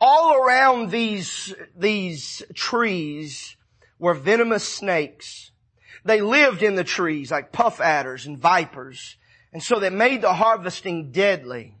All 0.00 0.36
around 0.36 0.90
these, 0.90 1.54
these 1.76 2.42
trees 2.54 3.56
were 3.98 4.14
venomous 4.14 4.66
snakes. 4.66 5.52
They 6.04 6.20
lived 6.20 6.62
in 6.62 6.74
the 6.74 6.84
trees 6.84 7.30
like 7.30 7.52
puff 7.52 7.80
adders 7.80 8.26
and 8.26 8.38
vipers. 8.38 9.16
And 9.52 9.62
so 9.62 9.80
that 9.80 9.92
made 9.92 10.22
the 10.22 10.34
harvesting 10.34 11.10
deadly. 11.10 11.74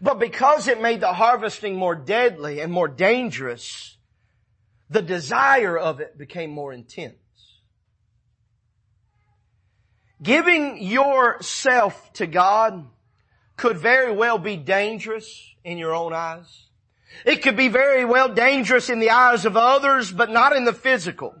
But 0.00 0.18
because 0.18 0.68
it 0.68 0.80
made 0.80 1.00
the 1.00 1.12
harvesting 1.12 1.76
more 1.76 1.94
deadly 1.94 2.60
and 2.60 2.72
more 2.72 2.88
dangerous, 2.88 3.96
the 4.88 5.02
desire 5.02 5.76
of 5.78 6.00
it 6.00 6.16
became 6.16 6.50
more 6.50 6.72
intense. 6.72 7.14
Giving 10.22 10.82
yourself 10.82 12.12
to 12.14 12.26
God 12.26 12.86
could 13.56 13.78
very 13.78 14.12
well 14.12 14.38
be 14.38 14.56
dangerous 14.56 15.54
in 15.64 15.78
your 15.78 15.94
own 15.94 16.12
eyes. 16.12 16.64
It 17.24 17.42
could 17.42 17.56
be 17.56 17.68
very 17.68 18.04
well 18.04 18.28
dangerous 18.28 18.90
in 18.90 18.98
the 18.98 19.10
eyes 19.10 19.44
of 19.44 19.56
others, 19.56 20.12
but 20.12 20.30
not 20.30 20.54
in 20.54 20.64
the 20.64 20.72
physical. 20.72 21.34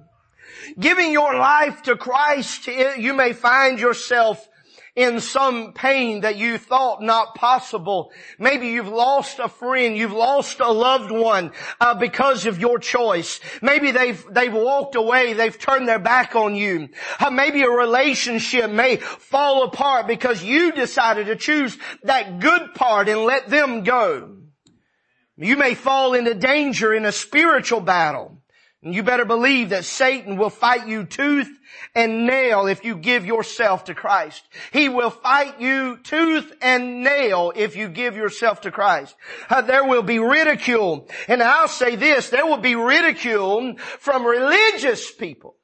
Giving 0.78 1.12
your 1.12 1.36
life 1.36 1.82
to 1.82 1.96
Christ, 1.96 2.66
you 2.66 3.14
may 3.14 3.32
find 3.32 3.78
yourself 3.78 4.48
in 4.96 5.20
some 5.20 5.74
pain 5.74 6.22
that 6.22 6.36
you 6.36 6.56
thought 6.56 7.02
not 7.02 7.34
possible. 7.34 8.10
Maybe 8.38 8.68
you've 8.68 8.88
lost 8.88 9.38
a 9.38 9.48
friend, 9.48 9.96
you've 9.96 10.12
lost 10.12 10.58
a 10.60 10.72
loved 10.72 11.12
one 11.12 11.52
uh, 11.78 11.94
because 11.94 12.46
of 12.46 12.58
your 12.58 12.78
choice. 12.78 13.38
Maybe 13.60 13.90
they've 13.90 14.24
they've 14.30 14.52
walked 14.52 14.96
away, 14.96 15.34
they've 15.34 15.58
turned 15.58 15.86
their 15.86 15.98
back 15.98 16.34
on 16.34 16.56
you. 16.56 16.88
Uh, 17.20 17.30
maybe 17.30 17.62
a 17.62 17.70
relationship 17.70 18.70
may 18.70 18.96
fall 18.96 19.64
apart 19.64 20.06
because 20.06 20.42
you 20.42 20.72
decided 20.72 21.26
to 21.26 21.36
choose 21.36 21.76
that 22.02 22.40
good 22.40 22.74
part 22.74 23.10
and 23.10 23.20
let 23.20 23.48
them 23.48 23.84
go. 23.84 24.32
You 25.36 25.56
may 25.56 25.74
fall 25.74 26.14
into 26.14 26.32
danger 26.32 26.94
in 26.94 27.04
a 27.04 27.12
spiritual 27.12 27.80
battle. 27.80 28.35
And 28.86 28.94
you 28.94 29.02
better 29.02 29.24
believe 29.24 29.70
that 29.70 29.84
Satan 29.84 30.36
will 30.36 30.48
fight 30.48 30.86
you 30.86 31.02
tooth 31.02 31.50
and 31.92 32.24
nail 32.24 32.68
if 32.68 32.84
you 32.84 32.94
give 32.94 33.26
yourself 33.26 33.86
to 33.86 33.96
Christ. 33.96 34.46
He 34.72 34.88
will 34.88 35.10
fight 35.10 35.60
you 35.60 35.96
tooth 36.04 36.52
and 36.62 37.02
nail 37.02 37.52
if 37.56 37.74
you 37.74 37.88
give 37.88 38.14
yourself 38.14 38.60
to 38.60 38.70
Christ. 38.70 39.16
Uh, 39.50 39.62
there 39.62 39.84
will 39.84 40.04
be 40.04 40.20
ridicule. 40.20 41.08
And 41.26 41.42
I'll 41.42 41.66
say 41.66 41.96
this, 41.96 42.30
there 42.30 42.46
will 42.46 42.58
be 42.58 42.76
ridicule 42.76 43.74
from 43.98 44.24
religious 44.24 45.10
people. 45.10 45.55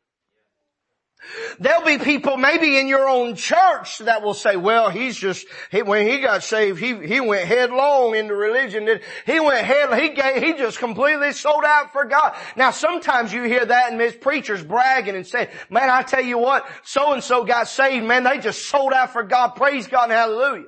There'll 1.59 1.85
be 1.85 1.99
people 1.99 2.37
maybe 2.37 2.79
in 2.79 2.89
your 2.89 3.09
own 3.09 3.37
church 3.37 3.99
that 3.99 4.23
will 4.23 4.35
say, 4.35 4.57
well, 4.57 4.91
he's 4.91 5.17
just, 5.17 5.47
he, 5.71 5.83
when 5.83 6.07
he 6.07 6.21
got 6.21 6.43
saved, 6.43 6.79
he, 6.79 7.07
he 7.07 7.21
went 7.21 7.47
headlong 7.47 8.15
into 8.15 8.35
religion. 8.35 8.89
He 9.25 9.41
went 9.41 9.65
head, 9.65 9.99
he 10.01 10.11
gave, 10.11 10.43
he 10.43 10.55
just 10.55 10.79
completely 10.79 11.33
sold 11.33 11.65
out 11.65 11.93
for 11.93 12.05
God. 12.05 12.35
Now 12.57 12.71
sometimes 12.71 13.33
you 13.33 13.45
hear 13.45 13.65
that 13.65 13.93
and 13.93 14.01
his 14.01 14.15
preachers 14.15 14.63
bragging 14.63 15.15
and 15.15 15.27
saying, 15.27 15.49
man, 15.71 15.91
I 15.91 16.03
tell 16.03 16.23
you 16.23 16.39
what, 16.39 16.67
so 16.83 17.13
and 17.13 17.23
so 17.23 17.45
got 17.45 17.69
saved, 17.69 18.05
man, 18.05 18.25
they 18.25 18.39
just 18.39 18.67
sold 18.69 18.93
out 18.93 19.13
for 19.13 19.23
God. 19.23 19.51
Praise 19.51 19.87
God 19.87 20.05
and 20.05 20.13
hallelujah. 20.13 20.67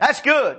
That's 0.00 0.20
good. 0.20 0.58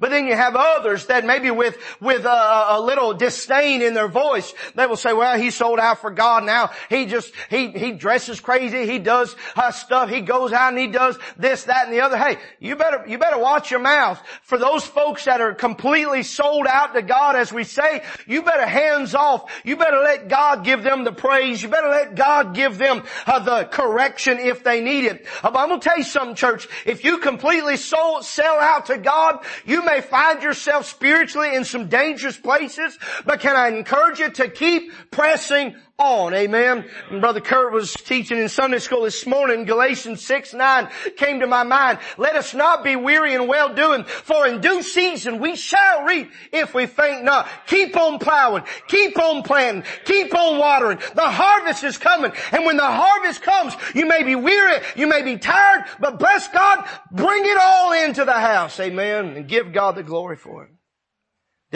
But 0.00 0.10
then 0.10 0.26
you 0.26 0.34
have 0.34 0.56
others 0.56 1.06
that 1.06 1.26
maybe 1.26 1.50
with, 1.50 1.76
with 2.00 2.24
a, 2.24 2.66
a, 2.70 2.80
little 2.80 3.12
disdain 3.12 3.82
in 3.82 3.92
their 3.92 4.08
voice, 4.08 4.52
they 4.74 4.86
will 4.86 4.96
say, 4.96 5.12
well, 5.12 5.38
he 5.38 5.50
sold 5.50 5.78
out 5.78 6.00
for 6.00 6.10
God 6.10 6.44
now. 6.44 6.70
He 6.88 7.04
just, 7.04 7.32
he, 7.50 7.68
he 7.68 7.92
dresses 7.92 8.40
crazy. 8.40 8.86
He 8.86 8.98
does 8.98 9.36
uh, 9.54 9.70
stuff. 9.70 10.08
He 10.08 10.22
goes 10.22 10.52
out 10.54 10.70
and 10.70 10.78
he 10.78 10.86
does 10.86 11.18
this, 11.36 11.64
that, 11.64 11.84
and 11.84 11.94
the 11.94 12.00
other. 12.00 12.16
Hey, 12.16 12.38
you 12.58 12.76
better, 12.76 13.04
you 13.06 13.18
better 13.18 13.38
watch 13.38 13.70
your 13.70 13.80
mouth. 13.80 14.20
For 14.42 14.56
those 14.56 14.86
folks 14.86 15.26
that 15.26 15.42
are 15.42 15.52
completely 15.52 16.22
sold 16.22 16.66
out 16.66 16.94
to 16.94 17.02
God, 17.02 17.36
as 17.36 17.52
we 17.52 17.64
say, 17.64 18.02
you 18.26 18.40
better 18.42 18.66
hands 18.66 19.14
off. 19.14 19.52
You 19.64 19.76
better 19.76 19.98
let 19.98 20.28
God 20.28 20.64
give 20.64 20.82
them 20.82 21.04
the 21.04 21.12
praise. 21.12 21.62
You 21.62 21.68
better 21.68 21.90
let 21.90 22.14
God 22.14 22.54
give 22.54 22.78
them 22.78 23.04
uh, 23.26 23.38
the 23.40 23.64
correction 23.64 24.38
if 24.38 24.64
they 24.64 24.80
need 24.80 25.04
it. 25.04 25.26
Uh, 25.42 25.50
I'm 25.54 25.68
going 25.68 25.80
to 25.80 25.86
tell 25.86 25.98
you 25.98 26.04
something, 26.04 26.36
church. 26.36 26.68
If 26.86 27.04
you 27.04 27.18
completely 27.18 27.76
sold, 27.76 28.24
sell 28.24 28.58
out 28.58 28.86
to 28.86 28.96
God, 28.96 29.44
you 29.66 29.84
may 29.90 30.00
find 30.00 30.42
yourself 30.42 30.86
spiritually 30.86 31.54
in 31.54 31.64
some 31.64 31.88
dangerous 31.88 32.36
places, 32.36 32.98
but 33.24 33.40
can 33.40 33.56
I 33.56 33.68
encourage 33.68 34.20
you 34.20 34.30
to 34.30 34.48
keep 34.48 34.92
pressing 35.10 35.74
on. 36.00 36.32
Amen. 36.34 36.84
And 37.10 37.20
Brother 37.20 37.40
Kurt 37.40 37.72
was 37.72 37.92
teaching 37.92 38.38
in 38.38 38.48
Sunday 38.48 38.78
school 38.78 39.02
this 39.02 39.26
morning, 39.26 39.66
Galatians 39.66 40.24
6, 40.24 40.54
9 40.54 40.88
came 41.16 41.40
to 41.40 41.46
my 41.46 41.62
mind. 41.62 41.98
Let 42.16 42.36
us 42.36 42.54
not 42.54 42.82
be 42.82 42.96
weary 42.96 43.34
in 43.34 43.46
well 43.46 43.74
doing, 43.74 44.04
for 44.04 44.46
in 44.46 44.60
due 44.60 44.82
season 44.82 45.38
we 45.38 45.56
shall 45.56 46.04
reap 46.04 46.32
if 46.52 46.74
we 46.74 46.86
faint 46.86 47.24
not. 47.24 47.48
Keep 47.66 47.96
on 47.96 48.18
plowing, 48.18 48.64
keep 48.88 49.18
on 49.18 49.42
planting, 49.42 49.84
keep 50.04 50.34
on 50.34 50.58
watering. 50.58 50.98
The 51.14 51.30
harvest 51.30 51.84
is 51.84 51.98
coming. 51.98 52.32
And 52.52 52.64
when 52.64 52.78
the 52.78 52.82
harvest 52.82 53.42
comes, 53.42 53.74
you 53.94 54.06
may 54.06 54.22
be 54.22 54.34
weary, 54.34 54.80
you 54.96 55.06
may 55.06 55.22
be 55.22 55.36
tired, 55.36 55.84
but 56.00 56.18
bless 56.18 56.48
God, 56.48 56.88
bring 57.12 57.44
it 57.44 57.58
all 57.60 57.92
into 57.92 58.24
the 58.24 58.32
house. 58.32 58.80
Amen. 58.80 59.36
And 59.36 59.46
give 59.46 59.72
God 59.72 59.96
the 59.96 60.02
glory 60.02 60.36
for 60.36 60.64
it. 60.64 60.70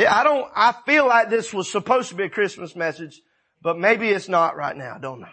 I 0.09 0.25
don't, 0.25 0.51
I 0.57 0.75
feel 0.87 1.07
like 1.07 1.31
this 1.31 1.53
was 1.53 1.71
supposed 1.71 2.09
to 2.09 2.15
be 2.17 2.25
a 2.25 2.31
Christmas 2.31 2.75
message. 2.75 3.21
But 3.65 3.79
maybe 3.79 4.11
it's 4.11 4.29
not 4.29 4.57
right 4.57 4.77
now. 4.77 4.99
Don't 4.99 5.21
know. 5.21 5.27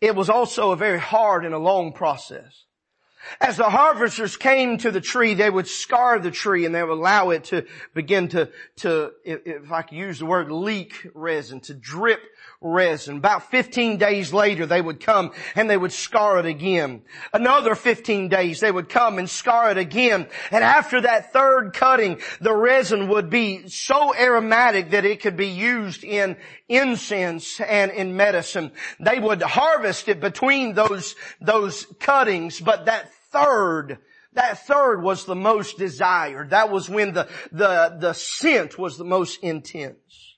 It 0.00 0.16
was 0.16 0.28
also 0.28 0.72
a 0.72 0.76
very 0.76 0.98
hard 0.98 1.44
and 1.46 1.54
a 1.54 1.58
long 1.58 1.92
process. 1.92 2.64
As 3.40 3.56
the 3.56 3.70
harvesters 3.70 4.36
came 4.36 4.78
to 4.78 4.90
the 4.90 5.00
tree, 5.00 5.34
they 5.34 5.48
would 5.48 5.68
scar 5.68 6.18
the 6.18 6.32
tree 6.32 6.66
and 6.66 6.74
they 6.74 6.82
would 6.82 6.90
allow 6.90 7.30
it 7.30 7.44
to 7.44 7.64
begin 7.94 8.26
to, 8.28 8.50
to, 8.78 9.12
if 9.24 9.70
I 9.70 9.82
could 9.82 9.96
use 9.96 10.18
the 10.18 10.26
word 10.26 10.50
leak 10.50 11.06
resin, 11.14 11.60
to 11.60 11.74
drip 11.74 12.18
resin. 12.62 13.16
About 13.16 13.50
15 13.50 13.98
days 13.98 14.32
later, 14.32 14.66
they 14.66 14.80
would 14.80 15.00
come 15.00 15.32
and 15.54 15.68
they 15.68 15.76
would 15.76 15.92
scar 15.92 16.38
it 16.38 16.46
again. 16.46 17.02
Another 17.32 17.74
15 17.74 18.28
days, 18.28 18.60
they 18.60 18.70
would 18.70 18.88
come 18.88 19.18
and 19.18 19.28
scar 19.28 19.70
it 19.70 19.78
again. 19.78 20.28
And 20.50 20.64
after 20.64 21.00
that 21.00 21.32
third 21.32 21.72
cutting, 21.74 22.20
the 22.40 22.54
resin 22.54 23.08
would 23.08 23.28
be 23.28 23.68
so 23.68 24.14
aromatic 24.14 24.90
that 24.90 25.04
it 25.04 25.20
could 25.20 25.36
be 25.36 25.48
used 25.48 26.04
in 26.04 26.36
incense 26.68 27.60
and 27.60 27.90
in 27.90 28.16
medicine. 28.16 28.72
They 29.00 29.18
would 29.18 29.42
harvest 29.42 30.08
it 30.08 30.20
between 30.20 30.74
those, 30.74 31.14
those 31.40 31.86
cuttings, 32.00 32.60
but 32.60 32.86
that 32.86 33.12
third 33.30 33.98
that 34.34 34.66
third 34.66 35.02
was 35.02 35.26
the 35.26 35.34
most 35.34 35.76
desired. 35.76 36.50
That 36.50 36.70
was 36.70 36.88
when 36.88 37.12
the, 37.12 37.28
the, 37.50 37.96
the 38.00 38.12
scent 38.14 38.78
was 38.78 38.96
the 38.96 39.04
most 39.04 39.42
intense. 39.42 40.31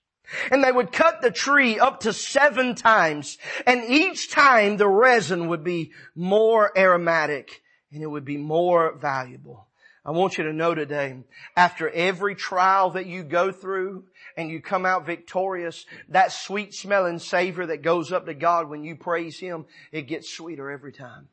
And 0.51 0.65
they 0.65 0.73
would 0.73 0.93
cut 0.93 1.21
the 1.21 1.31
tree 1.31 1.79
up 1.79 2.01
to 2.01 2.13
seven 2.13 2.75
times. 2.75 3.39
And 3.67 3.85
each 3.85 4.31
time 4.31 4.77
the 4.77 4.89
resin 4.89 5.49
would 5.49 5.65
be 5.65 5.93
more 6.15 6.77
aromatic 6.77 7.63
and 7.93 8.03
it 8.03 8.07
would 8.07 8.25
be 8.25 8.37
more 8.37 8.97
valuable. 8.97 9.69
I 10.07 10.11
want 10.11 10.37
you 10.37 10.45
to 10.45 10.53
know 10.53 10.75
today, 10.75 11.17
after 11.57 11.89
every 11.89 12.35
trial 12.35 12.91
that 12.91 13.07
you 13.07 13.25
go 13.25 13.51
through 13.51 14.05
and 14.37 14.51
you 14.51 14.61
come 14.61 14.85
out 14.85 15.07
victorious, 15.07 15.87
that 16.11 16.31
sweet 16.31 16.75
smelling 16.75 17.19
savor 17.19 17.67
that 17.67 17.81
goes 17.81 18.13
up 18.13 18.27
to 18.27 18.35
God 18.35 18.69
when 18.69 18.85
you 18.85 18.97
praise 18.97 19.39
Him, 19.39 19.65
it 19.93 20.03
gets 20.03 20.31
sweeter 20.31 20.71
every 20.71 20.93
time. 20.93 21.29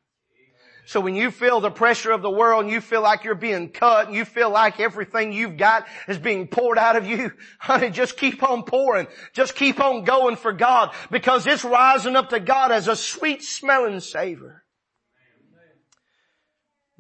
So 0.85 0.99
when 0.99 1.15
you 1.15 1.31
feel 1.31 1.59
the 1.59 1.71
pressure 1.71 2.11
of 2.11 2.21
the 2.21 2.29
world 2.29 2.63
and 2.63 2.71
you 2.71 2.81
feel 2.81 3.01
like 3.01 3.23
you're 3.23 3.35
being 3.35 3.69
cut 3.69 4.07
and 4.07 4.15
you 4.15 4.25
feel 4.25 4.49
like 4.49 4.79
everything 4.79 5.31
you've 5.31 5.57
got 5.57 5.87
is 6.07 6.17
being 6.17 6.47
poured 6.47 6.77
out 6.77 6.95
of 6.95 7.05
you, 7.05 7.31
honey, 7.59 7.89
just 7.89 8.17
keep 8.17 8.43
on 8.43 8.63
pouring. 8.63 9.07
Just 9.33 9.55
keep 9.55 9.79
on 9.79 10.03
going 10.03 10.35
for 10.35 10.51
God 10.51 10.93
because 11.11 11.45
it's 11.45 11.63
rising 11.63 12.15
up 12.15 12.29
to 12.29 12.39
God 12.39 12.71
as 12.71 12.87
a 12.87 12.95
sweet 12.95 13.43
smelling 13.43 13.99
savor. 13.99 14.60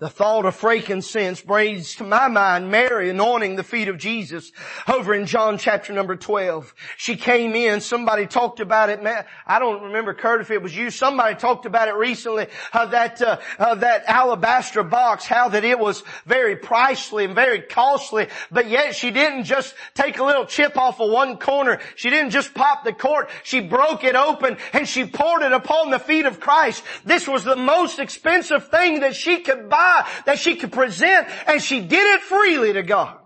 The 0.01 0.09
thought 0.09 0.45
of 0.45 0.55
frankincense 0.55 1.41
brings 1.41 1.93
to 1.97 2.03
my 2.03 2.27
mind 2.27 2.71
Mary 2.71 3.11
anointing 3.11 3.55
the 3.55 3.63
feet 3.63 3.87
of 3.87 3.99
Jesus 3.99 4.51
over 4.87 5.13
in 5.13 5.27
John 5.27 5.59
chapter 5.59 5.93
number 5.93 6.15
12. 6.15 6.73
She 6.97 7.15
came 7.15 7.53
in, 7.53 7.81
somebody 7.81 8.25
talked 8.25 8.59
about 8.61 8.89
it, 8.89 8.99
I 9.45 9.59
don't 9.59 9.83
remember 9.83 10.15
Kurt 10.15 10.41
if 10.41 10.49
it 10.49 10.63
was 10.63 10.75
you, 10.75 10.89
somebody 10.89 11.35
talked 11.35 11.67
about 11.67 11.87
it 11.87 11.93
recently, 11.93 12.47
how 12.71 12.87
that, 12.87 13.21
uh, 13.21 13.37
uh, 13.59 13.75
that 13.75 14.05
alabaster 14.07 14.81
box, 14.81 15.25
how 15.25 15.49
that 15.49 15.63
it 15.63 15.77
was 15.77 16.01
very 16.25 16.55
pricely 16.55 17.25
and 17.25 17.35
very 17.35 17.61
costly, 17.61 18.27
but 18.49 18.67
yet 18.71 18.95
she 18.95 19.11
didn't 19.11 19.43
just 19.43 19.75
take 19.93 20.17
a 20.17 20.23
little 20.23 20.47
chip 20.47 20.77
off 20.77 20.99
of 20.99 21.11
one 21.11 21.37
corner. 21.37 21.79
She 21.95 22.09
didn't 22.09 22.31
just 22.31 22.55
pop 22.55 22.83
the 22.83 22.93
cork. 22.93 23.29
She 23.43 23.59
broke 23.59 24.03
it 24.03 24.15
open 24.15 24.57
and 24.73 24.87
she 24.87 25.05
poured 25.05 25.43
it 25.43 25.51
upon 25.51 25.91
the 25.91 25.99
feet 25.99 26.25
of 26.25 26.39
Christ. 26.39 26.81
This 27.05 27.27
was 27.27 27.43
the 27.43 27.55
most 27.55 27.99
expensive 27.99 28.69
thing 28.69 29.01
that 29.01 29.15
she 29.15 29.41
could 29.41 29.69
buy 29.69 29.90
that 30.25 30.39
she 30.39 30.55
could 30.55 30.71
present 30.71 31.27
and 31.47 31.61
she 31.61 31.81
did 31.81 32.15
it 32.15 32.21
freely 32.21 32.73
to 32.73 32.83
God. 32.83 33.17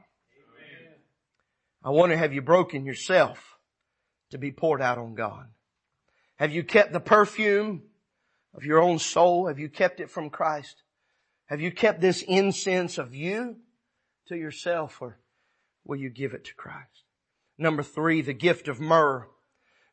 I 1.83 1.89
wonder, 1.89 2.17
have 2.17 2.33
you 2.33 2.41
broken 2.41 2.85
yourself 2.85 3.57
to 4.31 4.37
be 4.37 4.51
poured 4.51 4.81
out 4.81 4.97
on 4.97 5.13
God? 5.13 5.45
Have 6.37 6.51
you 6.51 6.63
kept 6.63 6.91
the 6.91 6.99
perfume 6.99 7.83
of 8.55 8.65
your 8.65 8.81
own 8.81 8.99
soul? 8.99 9.47
Have 9.47 9.59
you 9.59 9.69
kept 9.69 9.99
it 9.99 10.09
from 10.09 10.29
Christ? 10.29 10.81
Have 11.45 11.61
you 11.61 11.71
kept 11.71 12.01
this 12.01 12.23
incense 12.23 12.97
of 12.97 13.13
you 13.13 13.57
to 14.27 14.35
yourself 14.35 15.01
or 15.01 15.19
will 15.83 15.97
you 15.97 16.09
give 16.09 16.33
it 16.33 16.45
to 16.45 16.55
Christ? 16.55 17.03
Number 17.57 17.83
three, 17.83 18.21
the 18.21 18.33
gift 18.33 18.67
of 18.67 18.79
myrrh. 18.79 19.27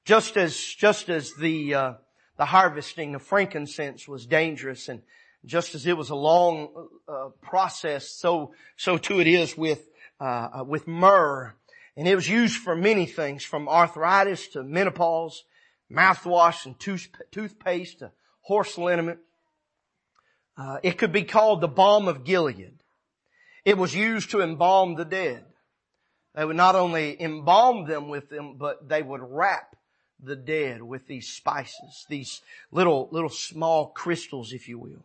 Just 0.05 0.37
as, 0.37 0.57
just 0.57 1.09
as 1.09 1.35
the, 1.35 1.75
uh, 1.75 1.93
the 2.39 2.47
harvesting 2.47 3.15
of 3.15 3.23
frankincense 3.23 4.09
was 4.09 4.27
dangerous 4.27 4.89
and 4.89 5.03
just 5.45 5.75
as 5.75 5.87
it 5.87 5.97
was 5.97 6.11
a 6.11 6.15
long 6.15 6.89
uh, 7.09 7.29
process, 7.41 8.09
so 8.09 8.55
so 8.77 8.99
too 8.99 9.21
it 9.21 9.27
is 9.27 9.57
with 9.57 9.89
uh, 10.21 10.49
uh, 10.61 10.65
with 10.65 10.87
myrrh, 10.87 11.55
and 11.97 12.07
it 12.07 12.15
was 12.15 12.29
used 12.29 12.59
for 12.59 12.77
many 12.77 13.07
things, 13.07 13.45
from 13.45 13.69
arthritis 13.69 14.49
to 14.49 14.63
menopause, 14.63 15.45
mouthwash 15.91 16.67
and 16.67 16.79
tooth, 16.79 17.09
toothpaste 17.31 17.99
to 18.01 18.13
horse 18.43 18.79
liniment. 18.79 19.19
Uh, 20.57 20.79
it 20.83 20.99
could 20.99 21.13
be 21.13 21.25
called 21.25 21.61
the 21.61 21.69
balm 21.69 22.09
of 22.09 22.25
Gilead. 22.25 22.75
It 23.65 23.79
was 23.79 23.95
used 23.95 24.31
to 24.31 24.43
embalm 24.43 24.97
the 24.97 25.05
dead. 25.05 25.45
They 26.35 26.45
would 26.45 26.57
not 26.57 26.75
only 26.75 27.21
embalm 27.21 27.87
them 27.87 28.09
with 28.09 28.29
them, 28.29 28.57
but 28.59 28.89
they 28.89 29.03
would 29.03 29.21
wrap 29.23 29.77
the 30.23 30.37
dead 30.37 30.83
with 30.83 31.07
these 31.07 31.29
spices, 31.29 32.07
these 32.09 32.43
little, 32.71 33.09
little 33.11 33.29
small 33.29 33.89
crystals, 33.89 34.53
if 34.53 34.69
you 34.69 34.79
will. 34.79 35.05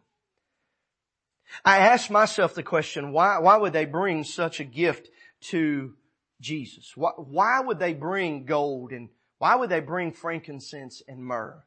I 1.65 1.79
asked 1.79 2.09
myself 2.09 2.53
the 2.53 2.63
question, 2.63 3.11
why, 3.11 3.39
why 3.39 3.57
would 3.57 3.73
they 3.73 3.85
bring 3.85 4.23
such 4.23 4.59
a 4.59 4.63
gift 4.63 5.09
to 5.49 5.93
Jesus? 6.41 6.93
Why, 6.95 7.11
why 7.17 7.59
would 7.59 7.79
they 7.79 7.93
bring 7.93 8.45
gold 8.45 8.91
and 8.91 9.09
why 9.39 9.55
would 9.55 9.69
they 9.69 9.79
bring 9.79 10.11
frankincense 10.11 11.01
and 11.07 11.23
myrrh? 11.23 11.63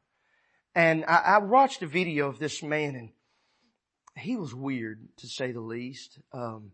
And 0.75 1.05
I, 1.05 1.17
I 1.17 1.37
watched 1.39 1.81
a 1.81 1.87
video 1.87 2.27
of 2.27 2.39
this 2.39 2.63
man 2.63 2.95
and 2.95 3.09
he 4.15 4.35
was 4.35 4.53
weird 4.53 5.07
to 5.17 5.27
say 5.27 5.51
the 5.51 5.61
least. 5.61 6.19
Um, 6.33 6.71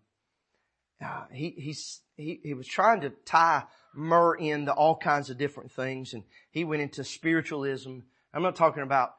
uh, 1.04 1.26
he, 1.32 1.76
he, 2.16 2.40
he 2.44 2.54
was 2.54 2.68
trying 2.68 3.02
to 3.02 3.12
tie 3.26 3.64
myrrh 3.96 4.36
into 4.36 4.72
all 4.72 4.98
kinds 4.98 5.30
of 5.30 5.38
different 5.38 5.72
things 5.72 6.14
and 6.14 6.24
he 6.52 6.64
went 6.64 6.82
into 6.82 7.04
spiritualism. 7.04 8.00
I'm 8.34 8.44
not 8.44 8.56
talking 8.56 8.84
about 8.84 9.14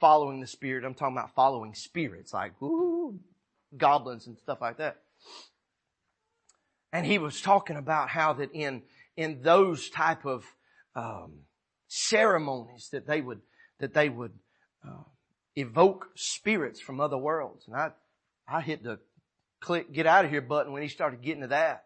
following 0.00 0.40
the 0.40 0.46
spirit. 0.46 0.84
I'm 0.84 0.94
talking 0.94 1.16
about 1.16 1.34
following 1.34 1.74
spirits, 1.74 2.32
like 2.32 2.52
goblins 3.76 4.26
and 4.26 4.36
stuff 4.38 4.60
like 4.60 4.78
that. 4.78 4.98
And 6.92 7.06
he 7.06 7.18
was 7.18 7.40
talking 7.40 7.76
about 7.76 8.08
how 8.08 8.32
that 8.34 8.50
in 8.52 8.82
in 9.16 9.42
those 9.42 9.90
type 9.90 10.24
of 10.24 10.44
um, 10.96 11.40
ceremonies 11.86 12.88
that 12.92 13.06
they 13.06 13.20
would 13.20 13.40
that 13.78 13.94
they 13.94 14.08
would 14.08 14.32
uh, 14.84 15.04
evoke 15.54 16.08
spirits 16.16 16.80
from 16.80 17.00
other 17.00 17.18
worlds. 17.18 17.66
And 17.66 17.76
I 17.76 17.90
I 18.48 18.60
hit 18.60 18.82
the 18.82 18.98
click 19.60 19.92
get 19.92 20.06
out 20.06 20.24
of 20.24 20.30
here 20.30 20.40
button 20.40 20.72
when 20.72 20.82
he 20.82 20.88
started 20.88 21.22
getting 21.22 21.42
to 21.42 21.48
that. 21.48 21.84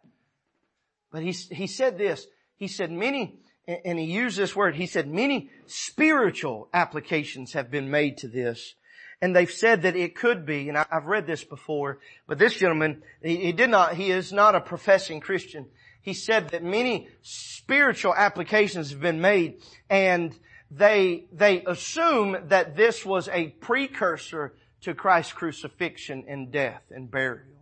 But 1.11 1.23
he 1.23 1.33
he 1.33 1.67
said 1.67 1.99
this. 1.99 2.27
He 2.57 2.69
said 2.69 2.91
many 2.91 3.41
and 3.67 3.99
he 3.99 4.05
used 4.05 4.37
this 4.37 4.55
word, 4.55 4.75
he 4.77 4.87
said 4.87 5.09
many 5.09 5.51
spiritual 5.67 6.69
applications 6.75 7.53
have 7.55 7.71
been 7.71 7.91
made 7.91 8.19
to 8.19 8.29
this. 8.29 8.75
And 9.21 9.35
they've 9.35 9.51
said 9.51 9.83
that 9.83 9.97
it 9.97 10.15
could 10.15 10.45
be, 10.45 10.69
and 10.69 10.77
I've 10.77 11.07
read 11.07 11.27
this 11.27 11.45
before, 11.45 11.99
but 12.27 12.39
this 12.39 12.55
gentleman, 12.55 13.03
he, 13.23 13.53
did 13.53 13.71
not, 13.71 13.95
he 13.95 14.11
is 14.11 14.33
not 14.33 14.55
a 14.55 14.61
professing 14.61 15.21
Christian. 15.21 15.67
He 16.03 16.13
said 16.13 16.51
that 16.51 16.63
many 16.63 17.09
spiritual 17.23 18.15
applications 18.15 18.91
have 18.91 19.01
been 19.01 19.23
made 19.23 19.63
and 19.89 20.39
they, 20.71 21.27
they 21.33 21.65
assume 21.65 22.37
that 22.49 22.77
this 22.77 23.07
was 23.07 23.29
a 23.29 23.49
precursor 23.49 24.55
to 24.83 24.95
Christ's 24.95 25.33
crucifixion 25.33 26.25
and 26.29 26.53
death 26.53 26.83
and 26.91 27.11
burial. 27.11 27.54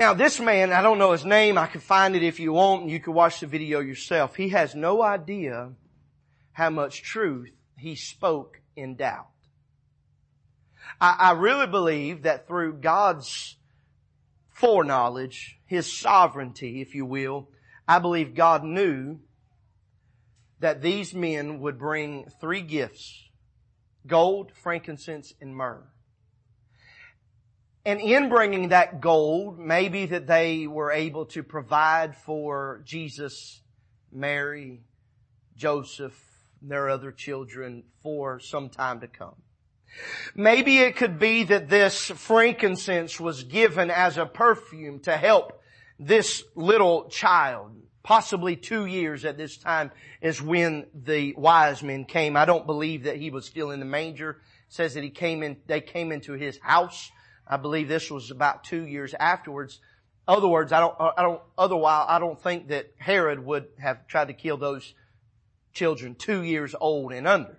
Now 0.00 0.14
this 0.14 0.40
man, 0.40 0.72
I 0.72 0.80
don't 0.80 0.96
know 0.96 1.12
his 1.12 1.26
name, 1.26 1.58
I 1.58 1.66
can 1.66 1.82
find 1.82 2.16
it 2.16 2.22
if 2.22 2.40
you 2.40 2.54
want, 2.54 2.80
and 2.80 2.90
you 2.90 3.00
can 3.00 3.12
watch 3.12 3.40
the 3.40 3.46
video 3.46 3.80
yourself. 3.80 4.34
He 4.34 4.48
has 4.48 4.74
no 4.74 5.02
idea 5.02 5.72
how 6.52 6.70
much 6.70 7.02
truth 7.02 7.50
he 7.76 7.94
spoke 7.96 8.62
in 8.74 8.96
doubt. 8.96 9.28
I, 11.02 11.16
I 11.18 11.32
really 11.32 11.66
believe 11.66 12.22
that 12.22 12.48
through 12.48 12.80
God's 12.80 13.56
foreknowledge, 14.48 15.58
His 15.66 15.92
sovereignty, 15.92 16.80
if 16.80 16.94
you 16.94 17.04
will, 17.04 17.50
I 17.86 17.98
believe 17.98 18.34
God 18.34 18.64
knew 18.64 19.20
that 20.60 20.80
these 20.80 21.12
men 21.12 21.60
would 21.60 21.78
bring 21.78 22.24
three 22.40 22.62
gifts, 22.62 23.28
gold, 24.06 24.52
frankincense, 24.54 25.34
and 25.42 25.54
myrrh. 25.54 25.90
And 27.84 28.00
in 28.00 28.28
bringing 28.28 28.68
that 28.68 29.00
gold, 29.00 29.58
maybe 29.58 30.06
that 30.06 30.26
they 30.26 30.66
were 30.66 30.92
able 30.92 31.26
to 31.26 31.42
provide 31.42 32.14
for 32.14 32.82
Jesus, 32.84 33.62
Mary, 34.12 34.82
Joseph, 35.56 36.18
their 36.60 36.90
other 36.90 37.10
children 37.10 37.84
for 38.02 38.38
some 38.38 38.68
time 38.68 39.00
to 39.00 39.06
come. 39.06 39.36
Maybe 40.34 40.78
it 40.78 40.96
could 40.96 41.18
be 41.18 41.44
that 41.44 41.70
this 41.70 42.10
frankincense 42.14 43.18
was 43.18 43.44
given 43.44 43.90
as 43.90 44.18
a 44.18 44.26
perfume 44.26 45.00
to 45.00 45.16
help 45.16 45.60
this 45.98 46.44
little 46.54 47.08
child. 47.08 47.72
Possibly 48.02 48.56
two 48.56 48.86
years 48.86 49.24
at 49.24 49.38
this 49.38 49.56
time 49.56 49.90
is 50.20 50.40
when 50.40 50.86
the 50.94 51.34
wise 51.36 51.82
men 51.82 52.04
came. 52.04 52.36
I 52.36 52.44
don't 52.44 52.66
believe 52.66 53.04
that 53.04 53.16
he 53.16 53.30
was 53.30 53.46
still 53.46 53.70
in 53.70 53.80
the 53.80 53.86
manger. 53.86 54.30
It 54.30 54.36
says 54.68 54.94
that 54.94 55.02
he 55.02 55.10
came 55.10 55.42
in, 55.42 55.56
they 55.66 55.80
came 55.80 56.12
into 56.12 56.34
his 56.34 56.58
house 56.62 57.10
I 57.50 57.56
believe 57.56 57.88
this 57.88 58.10
was 58.12 58.30
about 58.30 58.62
two 58.62 58.86
years 58.86 59.12
afterwards. 59.18 59.80
Other 60.28 60.46
words, 60.46 60.70
I 60.70 60.78
don't, 60.78 60.94
I 61.00 61.22
don't, 61.22 61.42
otherwise, 61.58 62.06
I 62.08 62.20
don't 62.20 62.40
think 62.40 62.68
that 62.68 62.92
Herod 62.96 63.44
would 63.44 63.66
have 63.80 64.06
tried 64.06 64.28
to 64.28 64.34
kill 64.34 64.56
those 64.56 64.94
children 65.72 66.14
two 66.14 66.42
years 66.42 66.76
old 66.80 67.12
and 67.12 67.26
under. 67.26 67.58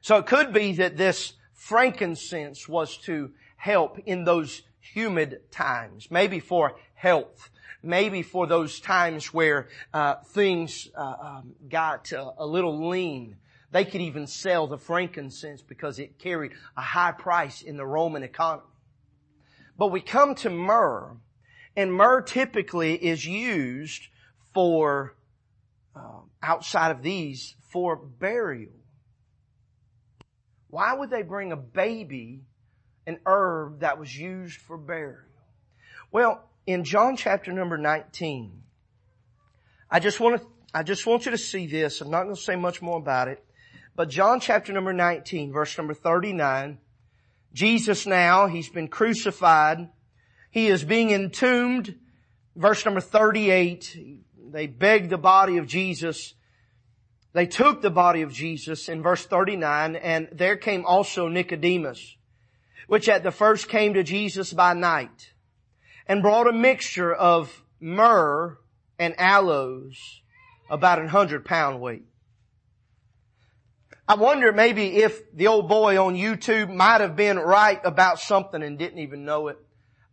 So 0.00 0.16
it 0.16 0.26
could 0.26 0.54
be 0.54 0.72
that 0.72 0.96
this 0.96 1.34
frankincense 1.52 2.66
was 2.66 2.96
to 2.98 3.32
help 3.56 3.98
in 4.06 4.24
those 4.24 4.62
humid 4.80 5.40
times, 5.50 6.10
maybe 6.10 6.40
for 6.40 6.76
health, 6.94 7.50
maybe 7.82 8.22
for 8.22 8.46
those 8.46 8.80
times 8.80 9.34
where 9.34 9.68
uh, 9.92 10.14
things 10.28 10.88
uh, 10.96 11.14
um, 11.20 11.54
got 11.68 12.10
uh, 12.10 12.32
a 12.38 12.46
little 12.46 12.88
lean, 12.88 13.36
they 13.74 13.84
could 13.84 14.00
even 14.00 14.26
sell 14.26 14.66
the 14.66 14.78
frankincense 14.78 15.60
because 15.60 15.98
it 15.98 16.18
carried 16.18 16.52
a 16.76 16.80
high 16.80 17.12
price 17.12 17.60
in 17.60 17.76
the 17.76 17.84
Roman 17.84 18.22
economy. 18.22 18.62
But 19.76 19.88
we 19.88 20.00
come 20.00 20.34
to 20.36 20.48
myrrh, 20.48 21.18
and 21.76 21.92
myrrh 21.92 22.22
typically 22.22 22.94
is 22.94 23.26
used 23.26 24.06
for, 24.54 25.16
uh, 25.94 26.20
outside 26.42 26.92
of 26.92 27.02
these, 27.02 27.56
for 27.68 27.96
burial. 27.96 28.72
Why 30.68 30.94
would 30.94 31.10
they 31.10 31.22
bring 31.22 31.52
a 31.52 31.56
baby 31.56 32.44
an 33.06 33.18
herb 33.26 33.80
that 33.80 33.98
was 33.98 34.16
used 34.16 34.60
for 34.60 34.76
burial. 34.76 35.18
Well, 36.10 36.42
in 36.66 36.84
John 36.84 37.16
chapter 37.16 37.52
number 37.52 37.76
19, 37.76 38.62
I 39.90 40.00
just 40.00 40.20
want 40.20 40.40
to, 40.40 40.46
I 40.72 40.82
just 40.82 41.06
want 41.06 41.26
you 41.26 41.32
to 41.32 41.38
see 41.38 41.66
this. 41.66 42.00
I'm 42.00 42.10
not 42.10 42.24
going 42.24 42.34
to 42.34 42.40
say 42.40 42.56
much 42.56 42.80
more 42.80 42.98
about 42.98 43.28
it. 43.28 43.44
But 43.96 44.08
John 44.08 44.40
chapter 44.40 44.72
number 44.72 44.92
19, 44.92 45.52
verse 45.52 45.78
number 45.78 45.94
39, 45.94 46.78
Jesus 47.52 48.06
now, 48.06 48.48
he's 48.48 48.68
been 48.68 48.88
crucified. 48.88 49.88
He 50.50 50.66
is 50.66 50.82
being 50.82 51.10
entombed. 51.10 51.94
Verse 52.56 52.84
number 52.84 53.00
38, 53.00 53.96
they 54.50 54.66
begged 54.66 55.10
the 55.10 55.18
body 55.18 55.58
of 55.58 55.66
Jesus. 55.66 56.34
They 57.32 57.46
took 57.46 57.82
the 57.82 57.90
body 57.90 58.22
of 58.22 58.32
Jesus 58.32 58.88
in 58.88 59.02
verse 59.02 59.26
39 59.26 59.96
and 59.96 60.28
there 60.32 60.56
came 60.56 60.84
also 60.84 61.28
Nicodemus, 61.28 62.16
which 62.86 63.08
at 63.08 63.22
the 63.22 63.32
first 63.32 63.68
came 63.68 63.94
to 63.94 64.02
Jesus 64.02 64.52
by 64.52 64.74
night 64.74 65.32
and 66.06 66.22
brought 66.22 66.48
a 66.48 66.52
mixture 66.52 67.12
of 67.12 67.64
myrrh 67.80 68.58
and 68.98 69.18
aloes 69.18 70.22
about 70.70 71.02
a 71.02 71.08
hundred 71.08 71.44
pound 71.44 71.80
weight. 71.80 72.04
I 74.06 74.16
wonder 74.16 74.52
maybe 74.52 74.98
if 75.02 75.32
the 75.34 75.46
old 75.46 75.68
boy 75.68 76.02
on 76.02 76.14
YouTube 76.14 76.74
might 76.74 77.00
have 77.00 77.16
been 77.16 77.38
right 77.38 77.80
about 77.84 78.20
something 78.20 78.62
and 78.62 78.78
didn't 78.78 78.98
even 78.98 79.24
know 79.24 79.48
it. 79.48 79.58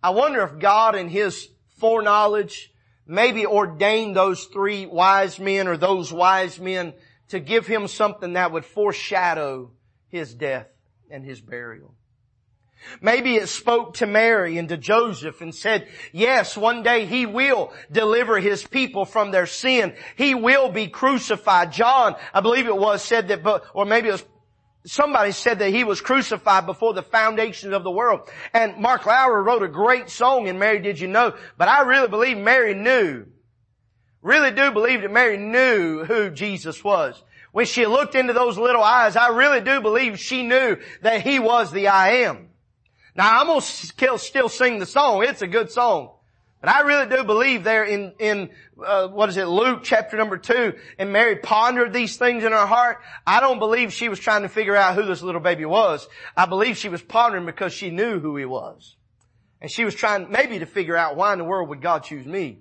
I 0.01 0.11
wonder 0.11 0.41
if 0.43 0.59
God 0.59 0.95
in 0.95 1.09
His 1.09 1.47
foreknowledge 1.77 2.71
maybe 3.05 3.45
ordained 3.45 4.15
those 4.15 4.45
three 4.45 4.85
wise 4.85 5.39
men 5.39 5.67
or 5.67 5.77
those 5.77 6.13
wise 6.13 6.59
men 6.59 6.93
to 7.29 7.39
give 7.39 7.65
him 7.67 7.87
something 7.87 8.33
that 8.33 8.51
would 8.51 8.65
foreshadow 8.65 9.71
his 10.09 10.33
death 10.33 10.67
and 11.09 11.25
his 11.25 11.41
burial. 11.41 11.95
Maybe 13.01 13.35
it 13.35 13.47
spoke 13.47 13.95
to 13.95 14.07
Mary 14.07 14.57
and 14.57 14.69
to 14.69 14.77
Joseph 14.77 15.41
and 15.41 15.53
said, 15.53 15.87
yes, 16.11 16.57
one 16.57 16.83
day 16.83 17.05
he 17.05 17.25
will 17.25 17.73
deliver 17.91 18.39
his 18.39 18.65
people 18.65 19.05
from 19.05 19.31
their 19.31 19.45
sin. 19.45 19.93
He 20.15 20.35
will 20.35 20.69
be 20.69 20.87
crucified. 20.87 21.71
John, 21.71 22.15
I 22.33 22.41
believe 22.41 22.67
it 22.67 22.77
was, 22.77 23.03
said 23.03 23.27
that, 23.29 23.63
or 23.73 23.85
maybe 23.85 24.09
it 24.09 24.13
was 24.13 24.25
Somebody 24.83 25.31
said 25.31 25.59
that 25.59 25.69
he 25.69 25.83
was 25.83 26.01
crucified 26.01 26.65
before 26.65 26.93
the 26.93 27.03
foundations 27.03 27.73
of 27.73 27.83
the 27.83 27.91
world. 27.91 28.27
And 28.51 28.77
Mark 28.77 29.05
Lowry 29.05 29.43
wrote 29.43 29.61
a 29.61 29.67
great 29.67 30.09
song 30.09 30.47
in 30.47 30.57
Mary 30.57 30.79
Did 30.79 30.99
You 30.99 31.07
Know? 31.07 31.35
But 31.57 31.67
I 31.67 31.83
really 31.83 32.07
believe 32.07 32.37
Mary 32.37 32.73
knew. 32.73 33.27
Really 34.23 34.51
do 34.51 34.71
believe 34.71 35.01
that 35.01 35.11
Mary 35.11 35.37
knew 35.37 36.03
who 36.03 36.31
Jesus 36.31 36.83
was. 36.83 37.21
When 37.51 37.65
she 37.65 37.85
looked 37.85 38.15
into 38.15 38.33
those 38.33 38.57
little 38.57 38.83
eyes, 38.83 39.15
I 39.15 39.29
really 39.29 39.61
do 39.61 39.81
believe 39.81 40.19
she 40.19 40.43
knew 40.43 40.77
that 41.01 41.21
he 41.21 41.37
was 41.37 41.71
the 41.71 41.89
I 41.89 42.09
am. 42.23 42.50
Now 43.15 43.41
I'm 43.41 43.47
gonna 43.47 43.61
still, 43.61 44.49
sing 44.49 44.79
the 44.79 44.85
song. 44.85 45.23
It's 45.23 45.41
a 45.41 45.47
good 45.47 45.71
song. 45.71 46.11
But 46.61 46.69
I 46.69 46.81
really 46.81 47.09
do 47.09 47.23
believe 47.23 47.63
there 47.63 47.83
in, 47.83 48.13
in, 48.19 48.51
uh, 48.85 49.07
what 49.07 49.29
is 49.29 49.37
it, 49.37 49.47
Luke 49.47 49.79
chapter 49.83 50.15
number 50.15 50.37
two, 50.37 50.73
and 50.99 51.11
Mary 51.11 51.35
pondered 51.35 51.91
these 51.91 52.17
things 52.17 52.43
in 52.43 52.51
her 52.51 52.67
heart. 52.67 52.99
I 53.25 53.39
don't 53.39 53.57
believe 53.57 53.91
she 53.91 54.09
was 54.09 54.19
trying 54.19 54.43
to 54.43 54.49
figure 54.49 54.75
out 54.75 54.93
who 54.93 55.03
this 55.03 55.23
little 55.23 55.41
baby 55.41 55.65
was. 55.65 56.07
I 56.37 56.45
believe 56.45 56.77
she 56.77 56.87
was 56.87 57.01
pondering 57.01 57.47
because 57.47 57.73
she 57.73 57.89
knew 57.89 58.19
who 58.19 58.37
he 58.37 58.45
was. 58.45 58.95
And 59.59 59.71
she 59.71 59.83
was 59.83 59.95
trying 59.95 60.29
maybe 60.29 60.59
to 60.59 60.67
figure 60.67 60.95
out 60.95 61.15
why 61.15 61.33
in 61.33 61.39
the 61.39 61.45
world 61.45 61.69
would 61.69 61.81
God 61.81 62.03
choose 62.03 62.27
me? 62.27 62.59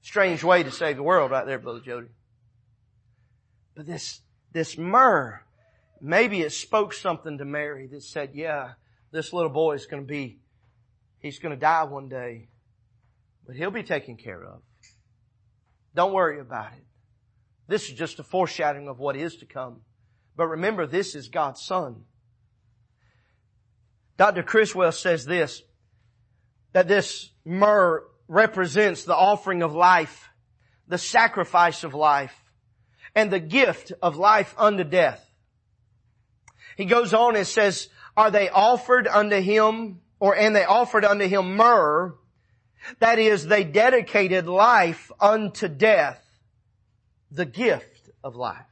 Strange 0.00 0.44
way 0.44 0.62
to 0.62 0.70
save 0.70 0.96
the 0.96 1.02
world 1.02 1.32
right 1.32 1.46
there, 1.46 1.58
Brother 1.58 1.80
Jody. 1.80 2.08
But 3.74 3.86
this, 3.86 4.20
this 4.52 4.78
myrrh, 4.78 5.42
maybe 6.02 6.40
it 6.40 6.52
spoke 6.52 6.92
something 6.92 7.38
to 7.38 7.44
Mary 7.44 7.86
that 7.86 8.02
said, 8.02 8.30
yeah, 8.34 8.72
this 9.12 9.32
little 9.32 9.50
boy 9.50 9.74
is 9.74 9.86
going 9.86 10.02
to 10.02 10.06
be, 10.06 10.40
he's 11.20 11.38
going 11.38 11.54
to 11.54 11.60
die 11.60 11.84
one 11.84 12.08
day, 12.08 12.48
but 13.46 13.54
he'll 13.54 13.70
be 13.70 13.84
taken 13.84 14.16
care 14.16 14.42
of. 14.42 14.60
Don't 15.94 16.12
worry 16.12 16.40
about 16.40 16.72
it. 16.72 16.84
This 17.68 17.88
is 17.88 17.94
just 17.94 18.18
a 18.18 18.24
foreshadowing 18.24 18.88
of 18.88 18.98
what 18.98 19.16
is 19.16 19.36
to 19.36 19.46
come. 19.46 19.82
But 20.36 20.48
remember, 20.48 20.86
this 20.86 21.14
is 21.14 21.28
God's 21.28 21.62
son. 21.62 22.04
Dr. 24.16 24.42
Criswell 24.42 24.92
says 24.92 25.24
this, 25.24 25.62
that 26.72 26.88
this 26.88 27.30
myrrh 27.44 28.02
represents 28.28 29.04
the 29.04 29.14
offering 29.14 29.62
of 29.62 29.74
life, 29.74 30.28
the 30.88 30.98
sacrifice 30.98 31.84
of 31.84 31.94
life, 31.94 32.34
and 33.14 33.30
the 33.30 33.40
gift 33.40 33.92
of 34.02 34.16
life 34.16 34.54
unto 34.58 34.84
death. 34.84 35.31
He 36.82 36.86
goes 36.86 37.14
on 37.14 37.36
and 37.36 37.46
says, 37.46 37.88
are 38.16 38.32
they 38.32 38.48
offered 38.48 39.06
unto 39.06 39.40
him, 39.40 40.00
or 40.18 40.36
and 40.36 40.56
they 40.56 40.64
offered 40.64 41.04
unto 41.04 41.28
him 41.28 41.54
myrrh, 41.54 42.16
that 42.98 43.20
is, 43.20 43.46
they 43.46 43.62
dedicated 43.62 44.48
life 44.48 45.12
unto 45.20 45.68
death, 45.68 46.20
the 47.30 47.46
gift 47.46 48.10
of 48.24 48.34
life. 48.34 48.66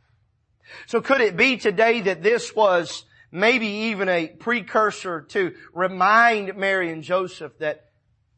So 0.87 1.01
could 1.01 1.21
it 1.21 1.37
be 1.37 1.57
today 1.57 2.01
that 2.01 2.21
this 2.21 2.53
was 2.53 3.05
maybe 3.31 3.69
even 3.69 4.09
a 4.09 4.27
precursor 4.27 5.21
to 5.29 5.55
remind 5.73 6.57
Mary 6.57 6.91
and 6.91 7.05
Joseph 7.05 7.57
that, 7.59 7.93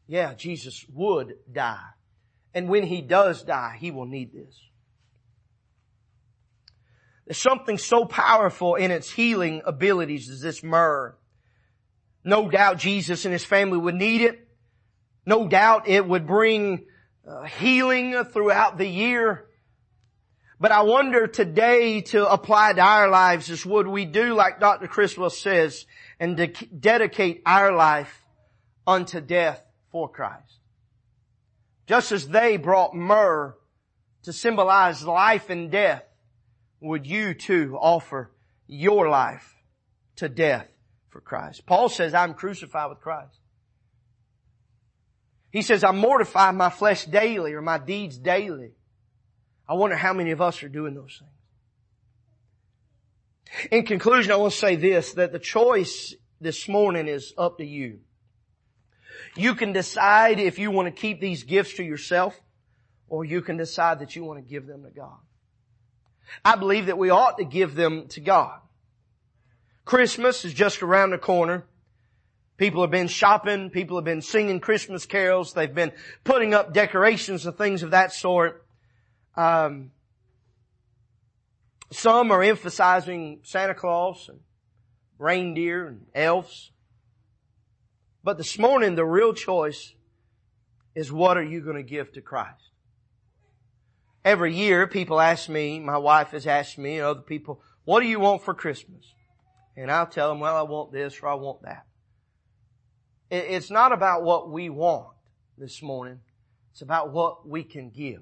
yeah, 0.05 0.35
Jesus 0.35 0.85
would 0.93 1.33
die. 1.51 1.89
And 2.53 2.69
when 2.69 2.83
he 2.83 3.01
does 3.01 3.41
die, 3.41 3.77
he 3.79 3.89
will 3.89 4.05
need 4.05 4.33
this. 4.33 4.55
There's 7.25 7.37
something 7.37 7.77
so 7.77 8.05
powerful 8.05 8.75
in 8.75 8.91
its 8.91 9.09
healing 9.11 9.61
abilities 9.65 10.29
as 10.29 10.41
this 10.41 10.63
myrrh. 10.63 11.15
No 12.23 12.49
doubt 12.49 12.77
Jesus 12.77 13.25
and 13.25 13.33
his 13.33 13.45
family 13.45 13.77
would 13.77 13.95
need 13.95 14.21
it. 14.21 14.47
No 15.25 15.47
doubt 15.47 15.87
it 15.87 16.05
would 16.05 16.27
bring 16.27 16.85
uh, 17.27 17.43
healing 17.43 18.23
throughout 18.25 18.77
the 18.77 18.87
year. 18.87 19.45
But 20.59 20.71
I 20.71 20.81
wonder 20.83 21.27
today 21.27 22.01
to 22.01 22.29
apply 22.29 22.73
to 22.73 22.81
our 22.81 23.09
lives 23.09 23.49
is 23.49 23.65
would 23.65 23.87
we 23.87 24.05
do 24.05 24.33
like 24.33 24.59
Dr. 24.59 24.87
Criswell 24.87 25.29
says 25.29 25.85
and 26.19 26.37
de- 26.37 26.47
dedicate 26.47 27.41
our 27.45 27.73
life 27.73 28.21
unto 28.85 29.19
death 29.21 29.65
for 29.91 30.09
Christ. 30.09 30.59
Just 31.87 32.11
as 32.11 32.27
they 32.27 32.57
brought 32.57 32.95
myrrh 32.95 33.55
to 34.23 34.31
symbolize 34.31 35.03
life 35.03 35.49
and 35.49 35.69
death, 35.69 36.03
would 36.83 37.07
you 37.07 37.33
too 37.33 37.77
offer 37.79 38.29
your 38.67 39.09
life 39.09 39.55
to 40.17 40.27
death 40.27 40.67
for 41.09 41.21
Christ? 41.21 41.65
Paul 41.65 41.87
says, 41.89 42.13
I'm 42.13 42.33
crucified 42.33 42.89
with 42.89 42.99
Christ. 42.99 43.39
He 45.49 45.61
says, 45.61 45.83
I 45.83 45.91
mortify 45.91 46.51
my 46.51 46.69
flesh 46.69 47.05
daily 47.05 47.53
or 47.53 47.61
my 47.61 47.77
deeds 47.77 48.17
daily. 48.17 48.71
I 49.67 49.75
wonder 49.75 49.95
how 49.95 50.11
many 50.13 50.31
of 50.31 50.41
us 50.41 50.61
are 50.61 50.69
doing 50.69 50.93
those 50.93 51.19
things. 51.19 51.31
In 53.71 53.85
conclusion, 53.85 54.31
I 54.33 54.35
want 54.35 54.51
to 54.51 54.59
say 54.59 54.75
this, 54.75 55.13
that 55.13 55.31
the 55.31 55.39
choice 55.39 56.13
this 56.41 56.67
morning 56.67 57.07
is 57.07 57.33
up 57.37 57.59
to 57.59 57.65
you. 57.65 57.99
You 59.37 59.55
can 59.55 59.71
decide 59.71 60.39
if 60.39 60.59
you 60.59 60.69
want 60.69 60.93
to 60.93 61.01
keep 61.01 61.21
these 61.21 61.43
gifts 61.43 61.75
to 61.75 61.83
yourself 61.83 62.37
or 63.07 63.23
you 63.23 63.41
can 63.41 63.55
decide 63.55 63.99
that 63.99 64.15
you 64.15 64.25
want 64.25 64.39
to 64.39 64.49
give 64.49 64.65
them 64.65 64.83
to 64.83 64.89
God. 64.89 65.19
I 66.43 66.55
believe 66.55 66.87
that 66.87 66.97
we 66.97 67.09
ought 67.09 67.37
to 67.37 67.45
give 67.45 67.75
them 67.75 68.07
to 68.09 68.21
God. 68.21 68.59
Christmas 69.85 70.45
is 70.45 70.53
just 70.53 70.81
around 70.81 71.11
the 71.11 71.17
corner. 71.17 71.65
People 72.57 72.81
have 72.81 72.91
been 72.91 73.07
shopping. 73.07 73.69
People 73.69 73.97
have 73.97 74.05
been 74.05 74.21
singing 74.21 74.59
Christmas 74.59 75.05
carols. 75.05 75.53
They've 75.53 75.73
been 75.73 75.91
putting 76.23 76.53
up 76.53 76.73
decorations 76.73 77.45
and 77.45 77.57
things 77.57 77.83
of 77.83 77.91
that 77.91 78.13
sort. 78.13 78.65
Um, 79.35 79.91
some 81.91 82.31
are 82.31 82.43
emphasizing 82.43 83.39
Santa 83.43 83.73
Claus 83.73 84.29
and 84.29 84.39
reindeer 85.17 85.87
and 85.87 86.05
elves. 86.13 86.71
But 88.23 88.37
this 88.37 88.57
morning, 88.57 88.95
the 88.95 89.05
real 89.05 89.33
choice 89.33 89.93
is 90.95 91.11
what 91.11 91.37
are 91.37 91.43
you 91.43 91.61
going 91.61 91.75
to 91.75 91.83
give 91.83 92.13
to 92.13 92.21
Christ? 92.21 92.69
Every 94.25 94.55
year 94.55 94.87
people 94.87 95.19
ask 95.19 95.49
me, 95.49 95.79
my 95.79 95.97
wife 95.97 96.31
has 96.31 96.47
asked 96.47 96.77
me 96.77 96.97
and 96.97 97.05
other 97.05 97.21
people, 97.21 97.61
what 97.83 97.99
do 97.99 98.07
you 98.07 98.19
want 98.19 98.43
for 98.43 98.53
Christmas? 98.53 99.13
And 99.75 99.91
I'll 99.91 100.07
tell 100.07 100.29
them, 100.29 100.39
well, 100.39 100.55
I 100.55 100.61
want 100.61 100.93
this 100.93 101.19
or 101.21 101.27
I 101.27 101.33
want 101.33 101.63
that. 101.63 101.85
It's 103.29 103.71
not 103.71 103.91
about 103.91 104.23
what 104.23 104.49
we 104.49 104.69
want 104.69 105.07
this 105.57 105.81
morning. 105.81 106.19
It's 106.71 106.81
about 106.81 107.11
what 107.11 107.47
we 107.47 107.63
can 107.63 107.89
give. 107.89 108.21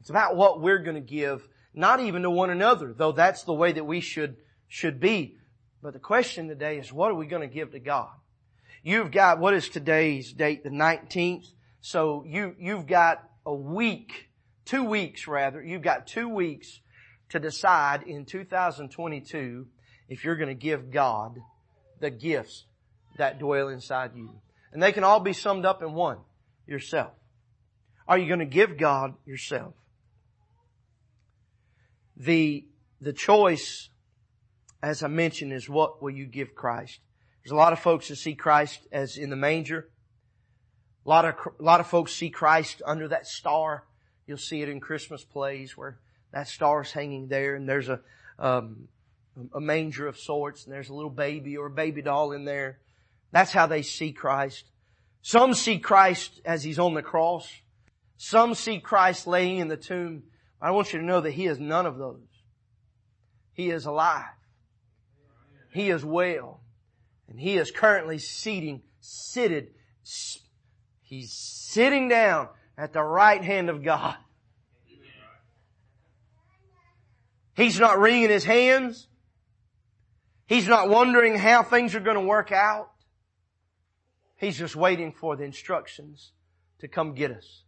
It's 0.00 0.10
about 0.10 0.36
what 0.36 0.60
we're 0.60 0.78
going 0.78 0.94
to 0.94 1.00
give, 1.00 1.46
not 1.74 2.00
even 2.00 2.22
to 2.22 2.30
one 2.30 2.50
another, 2.50 2.94
though 2.96 3.12
that's 3.12 3.42
the 3.42 3.52
way 3.52 3.72
that 3.72 3.84
we 3.84 4.00
should, 4.00 4.36
should 4.68 5.00
be. 5.00 5.36
But 5.82 5.92
the 5.92 5.98
question 5.98 6.48
today 6.48 6.78
is, 6.78 6.92
what 6.92 7.10
are 7.10 7.14
we 7.14 7.26
going 7.26 7.46
to 7.46 7.52
give 7.52 7.72
to 7.72 7.80
God? 7.80 8.10
You've 8.82 9.10
got, 9.10 9.40
what 9.40 9.54
is 9.54 9.68
today's 9.68 10.32
date? 10.32 10.62
The 10.62 10.70
19th. 10.70 11.46
So 11.80 12.24
you, 12.26 12.54
you've 12.58 12.86
got 12.86 13.28
a 13.44 13.54
week 13.54 14.27
two 14.68 14.84
weeks 14.84 15.26
rather, 15.26 15.62
you've 15.62 15.82
got 15.82 16.06
two 16.06 16.28
weeks 16.28 16.80
to 17.30 17.40
decide 17.40 18.02
in 18.02 18.24
2022 18.24 19.66
if 20.08 20.24
you're 20.24 20.36
going 20.36 20.48
to 20.48 20.54
give 20.54 20.90
God 20.90 21.38
the 22.00 22.10
gifts 22.10 22.66
that 23.16 23.38
dwell 23.38 23.68
inside 23.68 24.12
you. 24.14 24.30
And 24.72 24.82
they 24.82 24.92
can 24.92 25.04
all 25.04 25.20
be 25.20 25.32
summed 25.32 25.64
up 25.64 25.82
in 25.82 25.94
one, 25.94 26.18
yourself. 26.66 27.12
Are 28.06 28.18
you 28.18 28.26
going 28.26 28.40
to 28.40 28.46
give 28.46 28.78
God 28.78 29.14
yourself? 29.26 29.74
The, 32.16 32.66
the 33.00 33.12
choice, 33.12 33.88
as 34.82 35.02
I 35.02 35.08
mentioned, 35.08 35.52
is 35.52 35.68
what 35.68 36.02
will 36.02 36.10
you 36.10 36.26
give 36.26 36.54
Christ? 36.54 37.00
There's 37.42 37.52
a 37.52 37.56
lot 37.56 37.72
of 37.72 37.78
folks 37.78 38.08
that 38.08 38.16
see 38.16 38.34
Christ 38.34 38.80
as 38.92 39.16
in 39.16 39.30
the 39.30 39.36
manger. 39.36 39.88
A 41.06 41.08
lot 41.08 41.24
of, 41.24 41.34
a 41.58 41.62
lot 41.62 41.80
of 41.80 41.86
folks 41.86 42.12
see 42.12 42.28
Christ 42.28 42.82
under 42.84 43.08
that 43.08 43.26
star. 43.26 43.84
You'll 44.28 44.36
see 44.36 44.60
it 44.60 44.68
in 44.68 44.78
Christmas 44.78 45.24
plays 45.24 45.74
where 45.74 45.98
that 46.32 46.48
star's 46.48 46.92
hanging 46.92 47.28
there 47.28 47.54
and 47.54 47.66
there's 47.66 47.88
a, 47.88 48.00
um, 48.38 48.86
a 49.54 49.60
manger 49.60 50.06
of 50.06 50.18
sorts 50.18 50.64
and 50.64 50.72
there's 50.72 50.90
a 50.90 50.94
little 50.94 51.10
baby 51.10 51.56
or 51.56 51.66
a 51.66 51.70
baby 51.70 52.02
doll 52.02 52.32
in 52.32 52.44
there. 52.44 52.78
That's 53.32 53.52
how 53.52 53.66
they 53.66 53.80
see 53.80 54.12
Christ. 54.12 54.66
Some 55.22 55.54
see 55.54 55.78
Christ 55.78 56.42
as 56.44 56.62
He's 56.62 56.78
on 56.78 56.92
the 56.92 57.02
cross. 57.02 57.50
Some 58.18 58.54
see 58.54 58.80
Christ 58.80 59.26
laying 59.26 59.58
in 59.58 59.68
the 59.68 59.78
tomb. 59.78 60.24
I 60.60 60.72
want 60.72 60.92
you 60.92 60.98
to 60.98 61.04
know 61.04 61.22
that 61.22 61.30
He 61.30 61.46
is 61.46 61.58
none 61.58 61.86
of 61.86 61.96
those. 61.96 62.20
He 63.54 63.70
is 63.70 63.86
alive. 63.86 64.24
He 65.72 65.88
is 65.88 66.04
well. 66.04 66.60
And 67.30 67.40
He 67.40 67.56
is 67.56 67.70
currently 67.70 68.18
seating, 68.18 68.82
seated, 69.00 69.68
He's 71.00 71.32
sitting 71.32 72.10
down 72.10 72.48
at 72.78 72.92
the 72.92 73.02
right 73.02 73.42
hand 73.42 73.68
of 73.68 73.82
God. 73.82 74.16
He's 77.56 77.78
not 77.80 77.98
wringing 77.98 78.30
His 78.30 78.44
hands. 78.44 79.08
He's 80.46 80.68
not 80.68 80.88
wondering 80.88 81.36
how 81.36 81.64
things 81.64 81.96
are 81.96 82.00
going 82.00 82.16
to 82.16 82.22
work 82.22 82.52
out. 82.52 82.90
He's 84.36 84.56
just 84.56 84.76
waiting 84.76 85.12
for 85.12 85.34
the 85.34 85.42
instructions 85.42 86.30
to 86.78 86.86
come 86.86 87.14
get 87.14 87.32
us. 87.32 87.64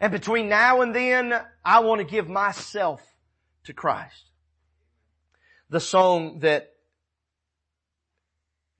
And 0.00 0.10
between 0.10 0.48
now 0.48 0.80
and 0.80 0.94
then, 0.94 1.34
I 1.62 1.80
want 1.80 2.00
to 2.00 2.06
give 2.06 2.28
myself 2.28 3.02
to 3.64 3.74
Christ. 3.74 4.30
The 5.68 5.80
song 5.80 6.38
that, 6.38 6.70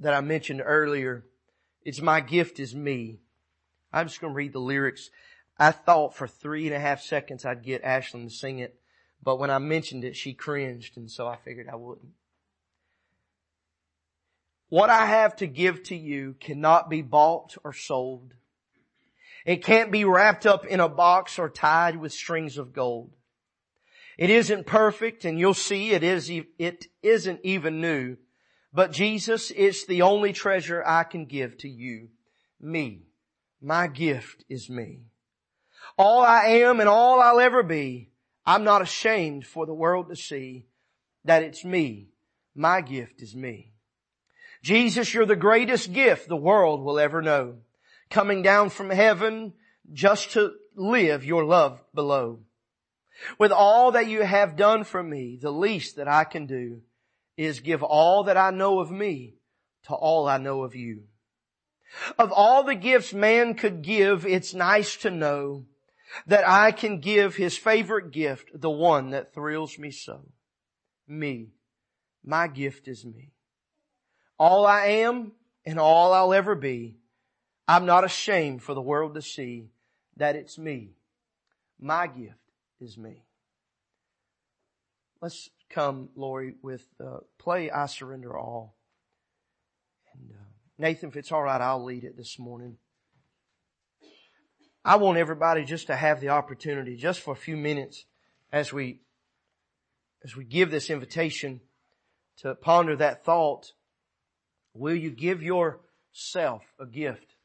that 0.00 0.14
I 0.14 0.22
mentioned 0.22 0.62
earlier, 0.64 1.26
it's 1.82 2.00
my 2.00 2.20
gift 2.20 2.58
is 2.58 2.74
me. 2.74 3.21
I'm 3.92 4.08
just 4.08 4.20
going 4.20 4.32
to 4.32 4.36
read 4.36 4.52
the 4.52 4.60
lyrics. 4.60 5.10
I 5.58 5.70
thought 5.70 6.14
for 6.14 6.26
three 6.26 6.66
and 6.66 6.74
a 6.74 6.80
half 6.80 7.02
seconds 7.02 7.44
I'd 7.44 7.62
get 7.62 7.84
Ashlyn 7.84 8.24
to 8.24 8.30
sing 8.30 8.58
it, 8.58 8.80
but 9.22 9.38
when 9.38 9.50
I 9.50 9.58
mentioned 9.58 10.04
it, 10.04 10.16
she 10.16 10.32
cringed 10.32 10.96
and 10.96 11.10
so 11.10 11.26
I 11.26 11.36
figured 11.36 11.68
I 11.70 11.76
wouldn't. 11.76 12.12
What 14.68 14.88
I 14.88 15.04
have 15.04 15.36
to 15.36 15.46
give 15.46 15.82
to 15.84 15.96
you 15.96 16.34
cannot 16.40 16.88
be 16.88 17.02
bought 17.02 17.56
or 17.62 17.74
sold. 17.74 18.32
It 19.44 19.62
can't 19.62 19.92
be 19.92 20.04
wrapped 20.04 20.46
up 20.46 20.64
in 20.64 20.80
a 20.80 20.88
box 20.88 21.38
or 21.38 21.50
tied 21.50 21.96
with 21.96 22.12
strings 22.12 22.56
of 22.56 22.72
gold. 22.72 23.10
It 24.16 24.30
isn't 24.30 24.66
perfect 24.66 25.24
and 25.24 25.38
you'll 25.38 25.52
see 25.52 25.90
it 25.90 26.02
is, 26.02 26.30
it 26.58 26.86
isn't 27.02 27.40
even 27.42 27.80
new, 27.80 28.16
but 28.72 28.92
Jesus 28.92 29.50
is 29.50 29.84
the 29.84 30.02
only 30.02 30.32
treasure 30.32 30.82
I 30.86 31.04
can 31.04 31.26
give 31.26 31.58
to 31.58 31.68
you. 31.68 32.08
Me. 32.60 33.02
My 33.62 33.86
gift 33.86 34.44
is 34.48 34.68
me. 34.68 35.02
All 35.96 36.22
I 36.22 36.46
am 36.46 36.80
and 36.80 36.88
all 36.88 37.20
I'll 37.20 37.38
ever 37.38 37.62
be, 37.62 38.10
I'm 38.44 38.64
not 38.64 38.82
ashamed 38.82 39.46
for 39.46 39.66
the 39.66 39.74
world 39.74 40.08
to 40.08 40.16
see 40.16 40.66
that 41.24 41.44
it's 41.44 41.64
me. 41.64 42.08
My 42.56 42.80
gift 42.80 43.22
is 43.22 43.36
me. 43.36 43.72
Jesus, 44.62 45.14
you're 45.14 45.26
the 45.26 45.36
greatest 45.36 45.92
gift 45.92 46.28
the 46.28 46.36
world 46.36 46.82
will 46.82 46.98
ever 46.98 47.22
know. 47.22 47.58
Coming 48.10 48.42
down 48.42 48.70
from 48.70 48.90
heaven 48.90 49.52
just 49.92 50.32
to 50.32 50.54
live 50.74 51.24
your 51.24 51.44
love 51.44 51.80
below. 51.94 52.40
With 53.38 53.52
all 53.52 53.92
that 53.92 54.08
you 54.08 54.22
have 54.22 54.56
done 54.56 54.82
for 54.82 55.02
me, 55.02 55.38
the 55.40 55.52
least 55.52 55.96
that 55.96 56.08
I 56.08 56.24
can 56.24 56.46
do 56.46 56.80
is 57.36 57.60
give 57.60 57.82
all 57.82 58.24
that 58.24 58.36
I 58.36 58.50
know 58.50 58.80
of 58.80 58.90
me 58.90 59.34
to 59.84 59.94
all 59.94 60.28
I 60.28 60.38
know 60.38 60.64
of 60.64 60.74
you. 60.74 61.04
Of 62.18 62.32
all 62.32 62.64
the 62.64 62.74
gifts 62.74 63.12
man 63.12 63.54
could 63.54 63.82
give, 63.82 64.26
it's 64.26 64.54
nice 64.54 64.96
to 64.98 65.10
know 65.10 65.66
that 66.26 66.48
I 66.48 66.72
can 66.72 67.00
give 67.00 67.36
his 67.36 67.56
favorite 67.56 68.10
gift, 68.12 68.50
the 68.54 68.70
one 68.70 69.10
that 69.10 69.34
thrills 69.34 69.78
me 69.78 69.90
so. 69.90 70.20
Me. 71.06 71.48
My 72.24 72.48
gift 72.48 72.88
is 72.88 73.04
me 73.04 73.32
all 74.42 74.66
I 74.66 74.86
am 74.86 75.30
and 75.64 75.78
all 75.78 76.12
I'll 76.12 76.34
ever 76.34 76.56
be, 76.56 76.96
I'm 77.68 77.86
not 77.86 78.02
ashamed 78.02 78.60
for 78.60 78.74
the 78.74 78.82
world 78.82 79.14
to 79.14 79.22
see 79.22 79.68
that 80.16 80.34
it's 80.34 80.58
me. 80.58 80.96
My 81.80 82.08
gift 82.08 82.50
is 82.80 82.98
me. 82.98 83.22
Let's 85.20 85.48
come, 85.70 86.08
Lori, 86.16 86.56
with 86.60 86.84
uh, 87.00 87.18
play 87.38 87.70
I 87.70 87.86
Surrender 87.86 88.36
All. 88.36 88.74
Nathan, 90.82 91.08
if 91.08 91.16
it's 91.16 91.32
all 91.32 91.42
right, 91.42 91.60
I'll 91.60 91.84
lead 91.84 92.04
it 92.04 92.16
this 92.16 92.38
morning. 92.38 92.76
I 94.84 94.96
want 94.96 95.16
everybody 95.16 95.64
just 95.64 95.86
to 95.86 95.96
have 95.96 96.20
the 96.20 96.30
opportunity, 96.30 96.96
just 96.96 97.20
for 97.20 97.32
a 97.32 97.36
few 97.36 97.56
minutes, 97.56 98.04
as 98.52 98.72
we 98.72 99.00
as 100.24 100.36
we 100.36 100.44
give 100.44 100.70
this 100.70 100.90
invitation, 100.90 101.60
to 102.38 102.54
ponder 102.54 102.94
that 102.96 103.24
thought 103.24 103.72
Will 104.74 104.94
you 104.94 105.10
give 105.10 105.42
yourself 105.42 106.62
a 106.80 106.86
gift 106.86 107.36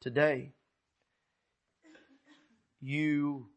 today? 0.00 0.52
You, 2.80 3.48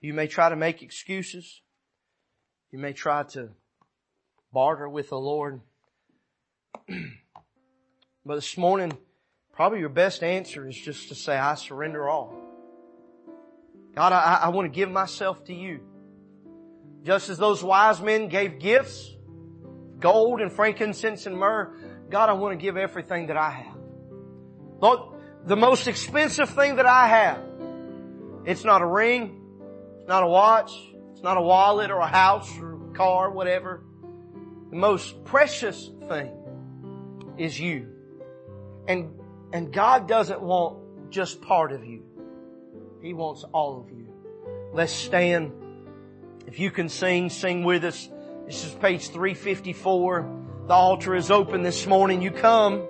you 0.00 0.12
may 0.12 0.26
try 0.26 0.48
to 0.48 0.56
make 0.56 0.82
excuses. 0.82 1.60
You 2.72 2.80
may 2.80 2.92
try 2.92 3.22
to 3.22 3.50
barter 4.52 4.88
with 4.88 5.10
the 5.10 5.18
Lord. 5.18 5.60
but 8.24 8.36
this 8.36 8.56
morning, 8.56 8.96
probably 9.52 9.80
your 9.80 9.88
best 9.88 10.22
answer 10.22 10.68
is 10.68 10.76
just 10.76 11.08
to 11.08 11.14
say, 11.14 11.36
I 11.36 11.54
surrender 11.54 12.08
all. 12.08 12.34
God, 13.94 14.12
I, 14.12 14.40
I 14.44 14.48
want 14.48 14.72
to 14.72 14.74
give 14.74 14.90
myself 14.90 15.44
to 15.44 15.54
you. 15.54 15.80
Just 17.02 17.28
as 17.28 17.36
those 17.36 17.62
wise 17.62 18.00
men 18.00 18.28
gave 18.28 18.60
gifts, 18.60 19.10
gold 19.98 20.40
and 20.40 20.52
frankincense 20.52 21.26
and 21.26 21.36
myrrh. 21.36 21.74
God, 22.10 22.28
I 22.28 22.34
want 22.34 22.58
to 22.58 22.62
give 22.62 22.76
everything 22.76 23.26
that 23.26 23.36
I 23.36 23.50
have. 23.50 23.76
Lord, 24.80 25.00
the 25.44 25.56
most 25.56 25.88
expensive 25.88 26.50
thing 26.50 26.76
that 26.76 26.86
I 26.86 27.08
have, 27.08 27.40
it's 28.44 28.64
not 28.64 28.82
a 28.82 28.86
ring, 28.86 29.40
it's 29.98 30.08
not 30.08 30.22
a 30.22 30.26
watch, 30.26 30.70
it's 31.12 31.22
not 31.22 31.36
a 31.36 31.42
wallet 31.42 31.90
or 31.90 31.98
a 31.98 32.06
house 32.06 32.50
or 32.58 32.90
a 32.90 32.94
car, 32.94 33.30
whatever. 33.30 33.82
The 34.70 34.76
most 34.76 35.24
precious 35.24 35.90
thing 36.08 36.32
is 37.36 37.58
you. 37.58 37.91
And, 38.86 39.18
and 39.52 39.72
God 39.72 40.08
doesn't 40.08 40.40
want 40.40 41.10
just 41.10 41.42
part 41.42 41.72
of 41.72 41.84
you. 41.84 42.02
He 43.00 43.14
wants 43.14 43.44
all 43.52 43.80
of 43.80 43.90
you. 43.90 44.08
Let's 44.72 44.92
stand. 44.92 45.52
If 46.46 46.58
you 46.58 46.70
can 46.70 46.88
sing, 46.88 47.30
sing 47.30 47.64
with 47.64 47.84
us. 47.84 48.08
This 48.46 48.64
is 48.64 48.72
page 48.74 49.08
354. 49.08 50.40
The 50.66 50.72
altar 50.72 51.14
is 51.14 51.30
open 51.30 51.62
this 51.62 51.86
morning. 51.86 52.22
You 52.22 52.30
come. 52.30 52.86